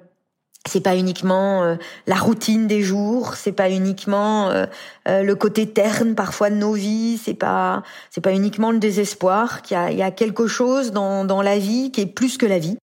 [0.67, 1.77] c'est pas uniquement euh,
[2.07, 4.67] la routine des jours, c'est pas uniquement euh,
[5.07, 9.79] le côté terne parfois de nos vies, c'est pas c'est pas uniquement le désespoir, qu'il
[9.91, 12.79] il y a quelque chose dans, dans la vie qui est plus que la vie.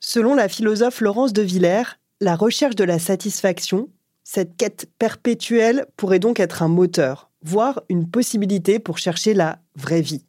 [0.00, 3.88] Selon la philosophe Laurence de Villers, la recherche de la satisfaction,
[4.24, 10.00] cette quête perpétuelle pourrait donc être un moteur, voire une possibilité pour chercher la vraie
[10.00, 10.24] vie.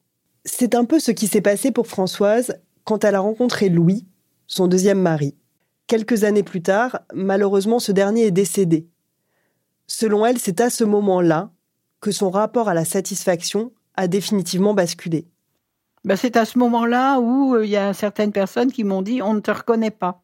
[0.45, 2.56] C'est un peu ce qui s'est passé pour Françoise
[2.90, 4.08] quand elle a rencontré Louis,
[4.48, 5.36] son deuxième mari.
[5.86, 8.88] Quelques années plus tard, malheureusement, ce dernier est décédé.
[9.86, 11.52] Selon elle, c'est à ce moment-là
[12.02, 15.28] que son rapport à la satisfaction a définitivement basculé.
[16.04, 19.22] Ben c'est à ce moment-là où euh, il y a certaines personnes qui m'ont dit
[19.22, 20.24] on ne te reconnaît pas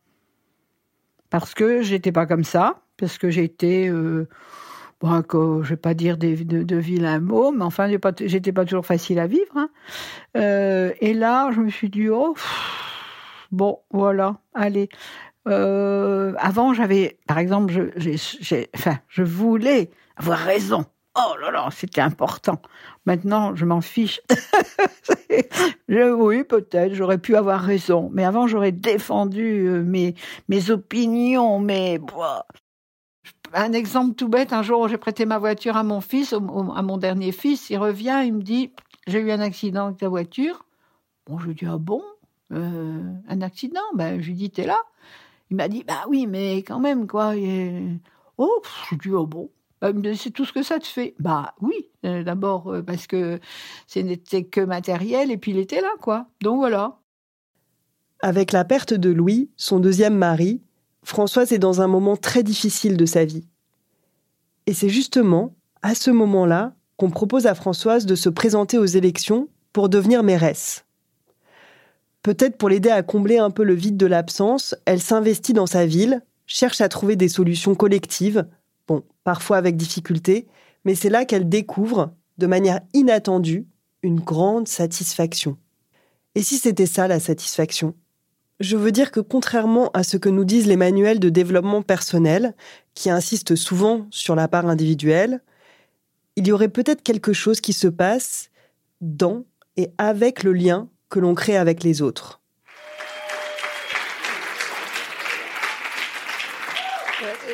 [1.29, 4.27] parce que j'étais pas comme ça, parce que j'étais, euh,
[5.05, 9.27] bon, je vais pas dire de, vilains mots, mais enfin j'étais pas, toujours facile à
[9.27, 9.55] vivre.
[9.55, 9.69] Hein.
[10.37, 12.35] Euh, et là, je me suis dit oh
[13.51, 14.89] bon voilà, allez,
[15.47, 20.85] euh, avant, j'avais, par exemple, je, j'ai, enfin, je voulais avoir raison.
[21.17, 22.61] Oh là là, c'était important.
[23.05, 24.19] Maintenant, je m'en fiche.
[25.87, 28.09] oui, peut-être, j'aurais pu avoir raison.
[28.11, 30.15] Mais avant, j'aurais défendu euh, mes,
[30.49, 31.99] mes opinions, mais...
[33.57, 36.97] Un exemple tout bête, un jour, j'ai prêté ma voiture à mon fils, à mon
[36.97, 37.69] dernier fils.
[37.69, 38.71] Il revient, il me dit,
[39.07, 40.65] j'ai eu un accident avec ta voiture.
[41.25, 42.03] Bon, je lui dis, ah bon
[42.51, 43.79] euh, Un accident?
[43.95, 44.77] Ben, je lui dis, t'es là
[45.49, 47.33] il m'a dit, bah oui, mais quand même, quoi.
[48.37, 49.49] Oh, je dis, oh bon,
[49.81, 51.15] bah, c'est tout ce que ça te fait.
[51.19, 53.39] Bah oui, euh, d'abord euh, parce que
[53.87, 56.27] ce n'était que matériel et puis il était là, quoi.
[56.41, 56.99] Donc voilà.
[58.21, 60.61] Avec la perte de Louis, son deuxième mari,
[61.05, 63.47] Françoise est dans un moment très difficile de sa vie.
[64.65, 65.53] Et c'est justement
[65.83, 70.85] à ce moment-là qu'on propose à Françoise de se présenter aux élections pour devenir mairesse.
[72.23, 75.85] Peut-être pour l'aider à combler un peu le vide de l'absence, elle s'investit dans sa
[75.85, 78.47] ville, cherche à trouver des solutions collectives,
[78.87, 80.47] bon, parfois avec difficulté,
[80.85, 83.67] mais c'est là qu'elle découvre, de manière inattendue,
[84.01, 85.57] une grande satisfaction.
[86.33, 87.93] Et si c'était ça la satisfaction?
[88.61, 92.53] Je veux dire que contrairement à ce que nous disent les manuels de développement personnel,
[92.93, 95.41] qui insistent souvent sur la part individuelle,
[96.37, 98.49] il y aurait peut-être quelque chose qui se passe
[99.01, 99.43] dans
[99.75, 102.41] et avec le lien que l'on crée avec les autres.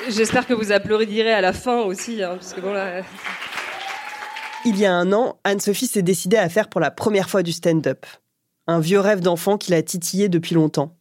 [0.09, 3.01] J'espère que vous applaudirez à la fin aussi, hein, parce que bon là.
[4.65, 7.51] Il y a un an, Anne-Sophie s'est décidée à faire pour la première fois du
[7.51, 8.05] stand-up.
[8.72, 10.95] Un vieux rêve d'enfant qui l'a titillé depuis longtemps.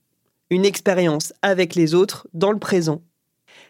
[0.50, 3.00] Une expérience avec les autres, dans le présent.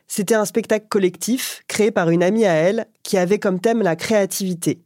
[0.07, 3.97] C'était un spectacle collectif créé par une amie à elle qui avait comme thème la
[3.97, 4.81] créativité.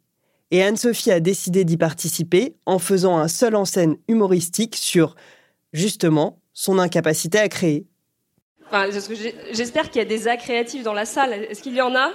[0.51, 5.15] Et Anne-Sophie a décidé d'y participer en faisant un seul en scène humoristique sur,
[5.73, 7.87] justement, son incapacité à créer.
[9.53, 11.35] J'espère qu'il y a des actes créatifs dans la salle.
[11.35, 12.11] Est-ce qu'il y en a?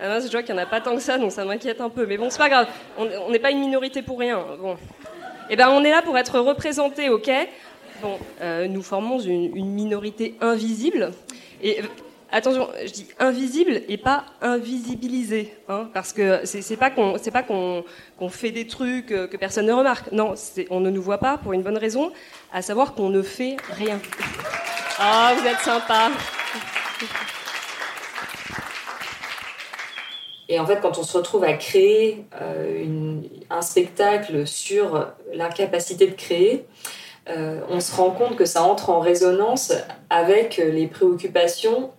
[0.00, 1.88] Ah je vois qu'il n'y en a pas tant que ça, donc ça m'inquiète un
[1.88, 2.06] peu.
[2.06, 2.68] Mais bon, c'est pas grave.
[2.98, 4.44] On n'est pas une minorité pour rien.
[4.60, 4.76] Bon.
[5.48, 7.30] Eh ben, on est là pour être représentés, ok?
[8.02, 11.12] Bon, euh, nous formons une, minorité invisible.
[11.62, 11.80] Et
[12.30, 18.28] attention, je dis invisible et pas invisibilisée, hein, parce que c'est pas qu'on pas qu'on
[18.28, 20.12] fait des trucs euh, que personne ne remarque.
[20.12, 20.34] Non,
[20.70, 22.12] on ne nous voit pas pour une bonne raison,
[22.52, 24.00] à savoir qu'on ne fait rien.
[24.98, 26.10] Ah, vous êtes sympa.
[30.48, 33.20] Et en fait, quand on se retrouve à créer euh,
[33.50, 36.66] un spectacle sur l'incapacité de créer,
[37.28, 39.72] euh, on se rend compte que ça entre en résonance
[40.08, 41.90] avec les préoccupations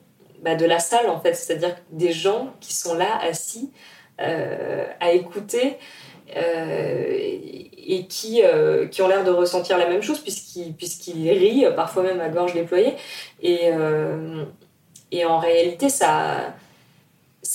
[0.44, 1.34] bah, de la salle, en fait.
[1.34, 3.72] C'est-à-dire des gens qui sont là, assis,
[4.22, 5.78] euh, à écouter.
[6.30, 8.42] et qui,
[8.92, 12.54] qui ont l'air de ressentir la même chose puisqu'ils puisqu'ils rient, parfois même à gorge
[12.54, 12.96] déployée.
[13.42, 13.70] Et,
[15.12, 16.54] et en réalité, ça,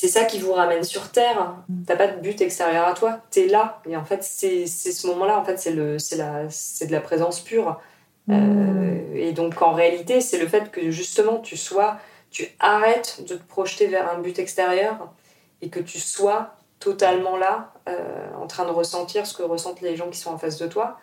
[0.03, 1.55] c'est ça qui vous ramène sur Terre.
[1.69, 1.85] Mm.
[1.87, 3.81] T'as pas de but extérieur à toi, t'es là.
[3.89, 7.81] Et en fait, c'est ce moment-là, en fait, c'est de la présence pure.
[8.27, 8.35] Mm.
[8.35, 11.99] Euh, et donc, en réalité, c'est le fait que justement, tu sois,
[12.33, 15.13] tu arrêtes de te projeter vers un but extérieur
[15.61, 19.95] et que tu sois totalement là, euh, en train de ressentir ce que ressentent les
[19.95, 20.99] gens qui sont en face de toi.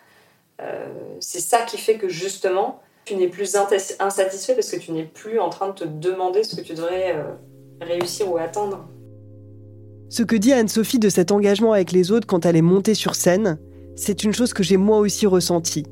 [0.60, 0.88] Euh,
[1.20, 5.40] c'est ça qui fait que justement, tu n'es plus insatisfait parce que tu n'es plus
[5.40, 7.16] en train de te demander ce que tu devrais
[7.80, 8.88] réussir ou atteindre.
[10.08, 13.14] Ce que dit Anne-Sophie de cet engagement avec les autres quand elle est montée sur
[13.14, 13.58] scène,
[13.94, 15.86] c'est une chose que j'ai moi aussi ressentie.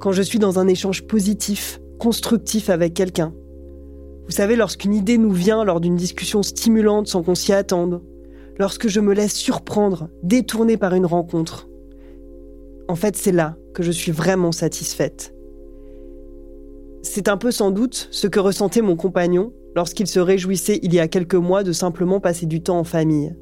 [0.00, 3.32] Quand je suis dans un échange positif, constructif avec quelqu'un.
[4.26, 8.02] Vous savez, lorsqu'une idée nous vient lors d'une discussion stimulante sans qu'on s'y attende.
[8.58, 11.68] Lorsque je me laisse surprendre, détourner par une rencontre.
[12.88, 15.34] En fait, c'est là que je suis vraiment satisfaite.
[17.02, 21.00] C'est un peu sans doute ce que ressentait mon compagnon lorsqu'il se réjouissait il y
[21.00, 23.34] a quelques mois de simplement passer du temps en famille.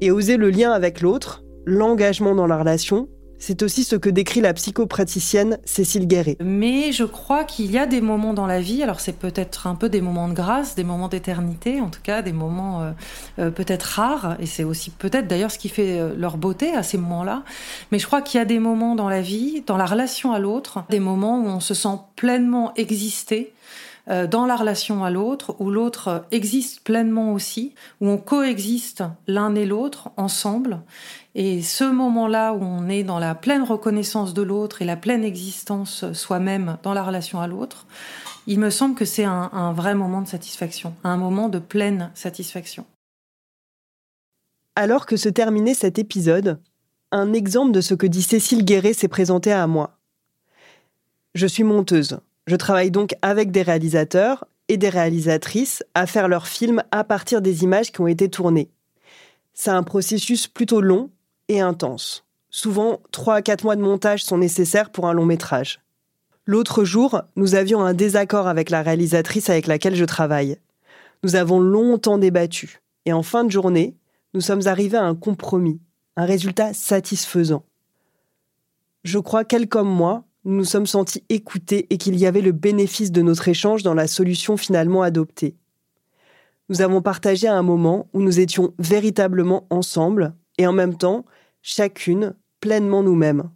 [0.00, 3.08] Et oser le lien avec l'autre, l'engagement dans la relation,
[3.38, 6.36] c'est aussi ce que décrit la psychopraticienne Cécile Guéret.
[6.42, 9.74] Mais je crois qu'il y a des moments dans la vie, alors c'est peut-être un
[9.74, 12.90] peu des moments de grâce, des moments d'éternité, en tout cas des moments euh,
[13.38, 16.82] euh, peut-être rares, et c'est aussi peut-être d'ailleurs ce qui fait euh, leur beauté à
[16.82, 17.42] ces moments-là.
[17.92, 20.38] Mais je crois qu'il y a des moments dans la vie, dans la relation à
[20.38, 23.52] l'autre, des moments où on se sent pleinement exister,
[24.06, 29.64] dans la relation à l'autre, où l'autre existe pleinement aussi, où on coexiste l'un et
[29.64, 30.80] l'autre ensemble.
[31.34, 35.24] Et ce moment-là où on est dans la pleine reconnaissance de l'autre et la pleine
[35.24, 37.86] existence soi-même dans la relation à l'autre,
[38.46, 42.10] il me semble que c'est un, un vrai moment de satisfaction, un moment de pleine
[42.14, 42.84] satisfaction.
[44.76, 46.58] Alors que se terminait cet épisode,
[47.12, 49.96] un exemple de ce que dit Cécile Guéret s'est présenté à moi.
[51.34, 52.18] Je suis monteuse.
[52.46, 57.40] Je travaille donc avec des réalisateurs et des réalisatrices à faire leurs films à partir
[57.40, 58.70] des images qui ont été tournées.
[59.54, 61.10] C'est un processus plutôt long
[61.48, 62.24] et intense.
[62.50, 65.80] Souvent, 3 à 4 mois de montage sont nécessaires pour un long métrage.
[66.46, 70.58] L'autre jour, nous avions un désaccord avec la réalisatrice avec laquelle je travaille.
[71.22, 73.96] Nous avons longtemps débattu, et en fin de journée,
[74.34, 75.80] nous sommes arrivés à un compromis,
[76.16, 77.64] un résultat satisfaisant.
[79.04, 82.52] Je crois qu'elle comme moi, nous nous sommes sentis écoutés et qu'il y avait le
[82.52, 85.56] bénéfice de notre échange dans la solution finalement adoptée.
[86.68, 91.24] Nous avons partagé un moment où nous étions véritablement ensemble et en même temps,
[91.62, 93.50] chacune pleinement nous-mêmes.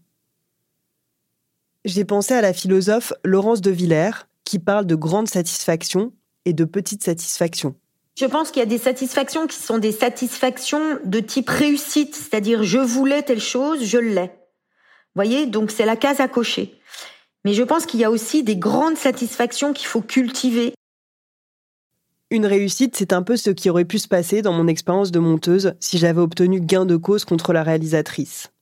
[1.84, 6.12] J'ai pensé à la philosophe Laurence de Villers qui parle de grande satisfaction
[6.44, 7.74] et de petite satisfaction.
[8.18, 12.64] Je pense qu'il y a des satisfactions qui sont des satisfactions de type réussite, c'est-à-dire
[12.64, 14.30] je voulais telle chose, je l'ai
[15.18, 16.78] voyez, donc c'est la case à cocher.
[17.44, 20.74] Mais je pense qu'il y a aussi des grandes satisfactions qu'il faut cultiver.
[22.30, 25.18] Une réussite, c'est un peu ce qui aurait pu se passer dans mon expérience de
[25.18, 28.52] monteuse si j'avais obtenu gain de cause contre la réalisatrice.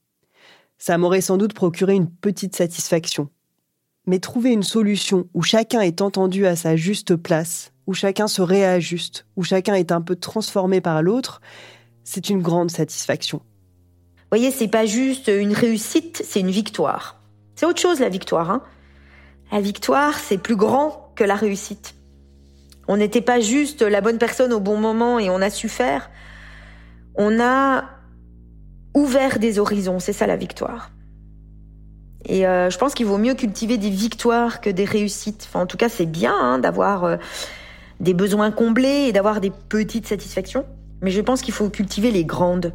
[0.78, 3.28] Ça m'aurait sans doute procuré une petite satisfaction.
[4.06, 8.40] Mais trouver une solution où chacun est entendu à sa juste place, où chacun se
[8.40, 11.42] réajuste, où chacun est un peu transformé par l'autre,
[12.02, 13.42] c'est une grande satisfaction
[14.30, 17.20] voyez, c'est pas juste une réussite, c'est une victoire.
[17.54, 18.50] C'est autre chose la victoire.
[18.50, 18.62] Hein.
[19.52, 21.06] la victoire, c'est plus grand.
[21.16, 21.94] que la réussite.
[22.88, 26.10] On n'était pas juste la bonne personne au bon moment et on a su faire.
[27.16, 27.84] On a
[28.94, 30.90] ouvert des horizons, c'est ça la victoire.
[32.26, 35.46] Et euh, je pense qu'il vaut mieux cultiver des victoires que des réussites.
[35.48, 37.16] Enfin, en tout cas, c'est bien hein, d'avoir euh,
[38.00, 40.66] des besoins comblés et d'avoir des petites satisfactions.
[41.02, 42.72] Mais je pense qu'il faut cultiver les grandes.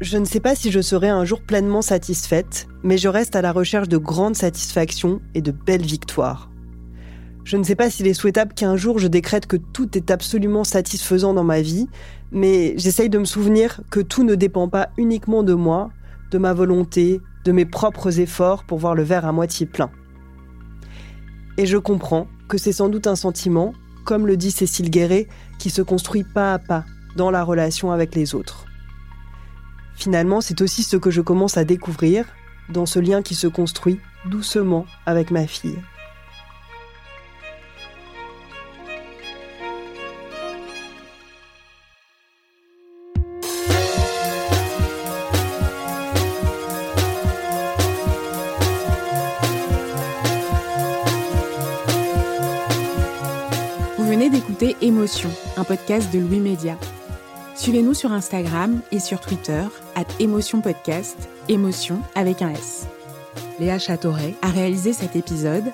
[0.00, 3.42] Je ne sais pas si je serai un jour pleinement satisfaite, mais je reste à
[3.42, 6.50] la recherche de grandes satisfactions et de belles victoires.
[7.42, 10.62] Je ne sais pas s'il est souhaitable qu'un jour je décrète que tout est absolument
[10.62, 11.88] satisfaisant dans ma vie,
[12.30, 15.90] mais j'essaye de me souvenir que tout ne dépend pas uniquement de moi,
[16.30, 19.90] de ma volonté, de mes propres efforts pour voir le verre à moitié plein.
[21.56, 23.72] Et je comprends que c'est sans doute un sentiment,
[24.04, 25.26] comme le dit Cécile Guéret,
[25.58, 26.84] qui se construit pas à pas
[27.16, 28.67] dans la relation avec les autres.
[29.98, 32.24] Finalement, c'est aussi ce que je commence à découvrir
[32.68, 35.76] dans ce lien qui se construit doucement avec ma fille.
[53.96, 56.78] Vous venez d'écouter Émotion, un podcast de Louis Média.
[57.58, 59.64] Suivez-nous sur Instagram et sur Twitter,
[59.96, 62.86] at Émotion Podcast, émotion avec un S.
[63.58, 65.64] Léa Châteauret a réalisé cet épisode.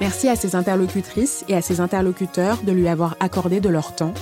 [0.00, 4.12] Merci à ses interlocutrices et à ses interlocuteurs de lui avoir accordé de leur temps.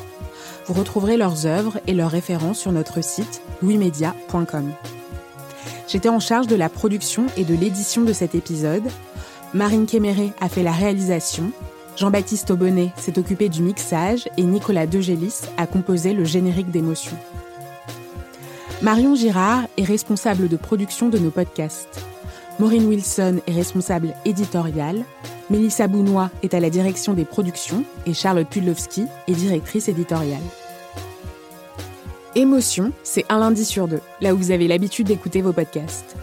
[0.66, 4.70] Vous retrouverez leurs œuvres et leurs références sur notre site louismedia.com.
[5.88, 8.84] J'étais en charge de la production et de l'édition de cet épisode.
[9.54, 11.52] Marine Kéméré a fait la réalisation
[11.96, 17.16] Jean-Baptiste Aubonnet s'est occupé du mixage et Nicolas Degélis a composé le générique d'émotion.
[18.82, 22.04] Marion Girard est responsable de production de nos podcasts.
[22.58, 25.04] Maureen Wilson est responsable éditoriale.
[25.48, 30.42] Mélissa Bounois est à la direction des productions et Charlotte Pudlowski est directrice éditoriale.
[32.34, 36.14] Émotion, c'est un lundi sur deux, là où vous avez l'habitude d'écouter vos podcasts.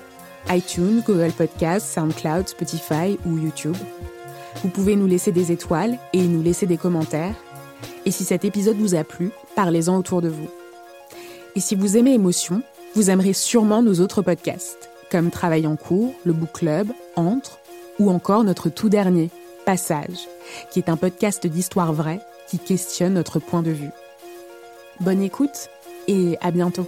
[0.52, 3.76] iTunes, Google Podcasts, SoundCloud, Spotify ou YouTube.
[4.62, 7.36] Vous pouvez nous laisser des étoiles et nous laisser des commentaires.
[8.06, 10.50] Et si cet épisode vous a plu, parlez-en autour de vous.
[11.56, 12.62] Et si vous aimez Émotion,
[12.96, 17.60] vous aimerez sûrement nos autres podcasts, comme Travail en cours, le Book Club, Entre,
[18.00, 19.30] ou encore notre tout dernier,
[19.66, 20.28] Passage,
[20.72, 23.92] qui est un podcast d'histoire vraie qui questionne notre point de vue.
[25.00, 25.70] Bonne écoute
[26.08, 26.88] et à bientôt.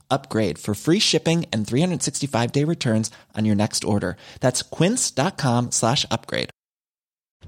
[0.11, 4.17] upgrade for free shipping and 365 day returns on your next order.
[4.41, 6.49] That's quince.com slash upgrade.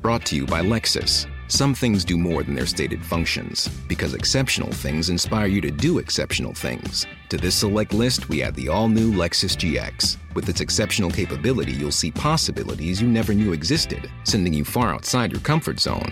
[0.02, 1.28] Brought to you by Lexus.
[1.48, 6.00] Some things do more than their stated functions, because exceptional things inspire you to do
[6.00, 7.06] exceptional things.
[7.30, 10.18] To this select list, we add the all new Lexus GX.
[10.34, 15.32] With its exceptional capability, you'll see possibilities you never knew existed, sending you far outside
[15.32, 16.12] your comfort zone.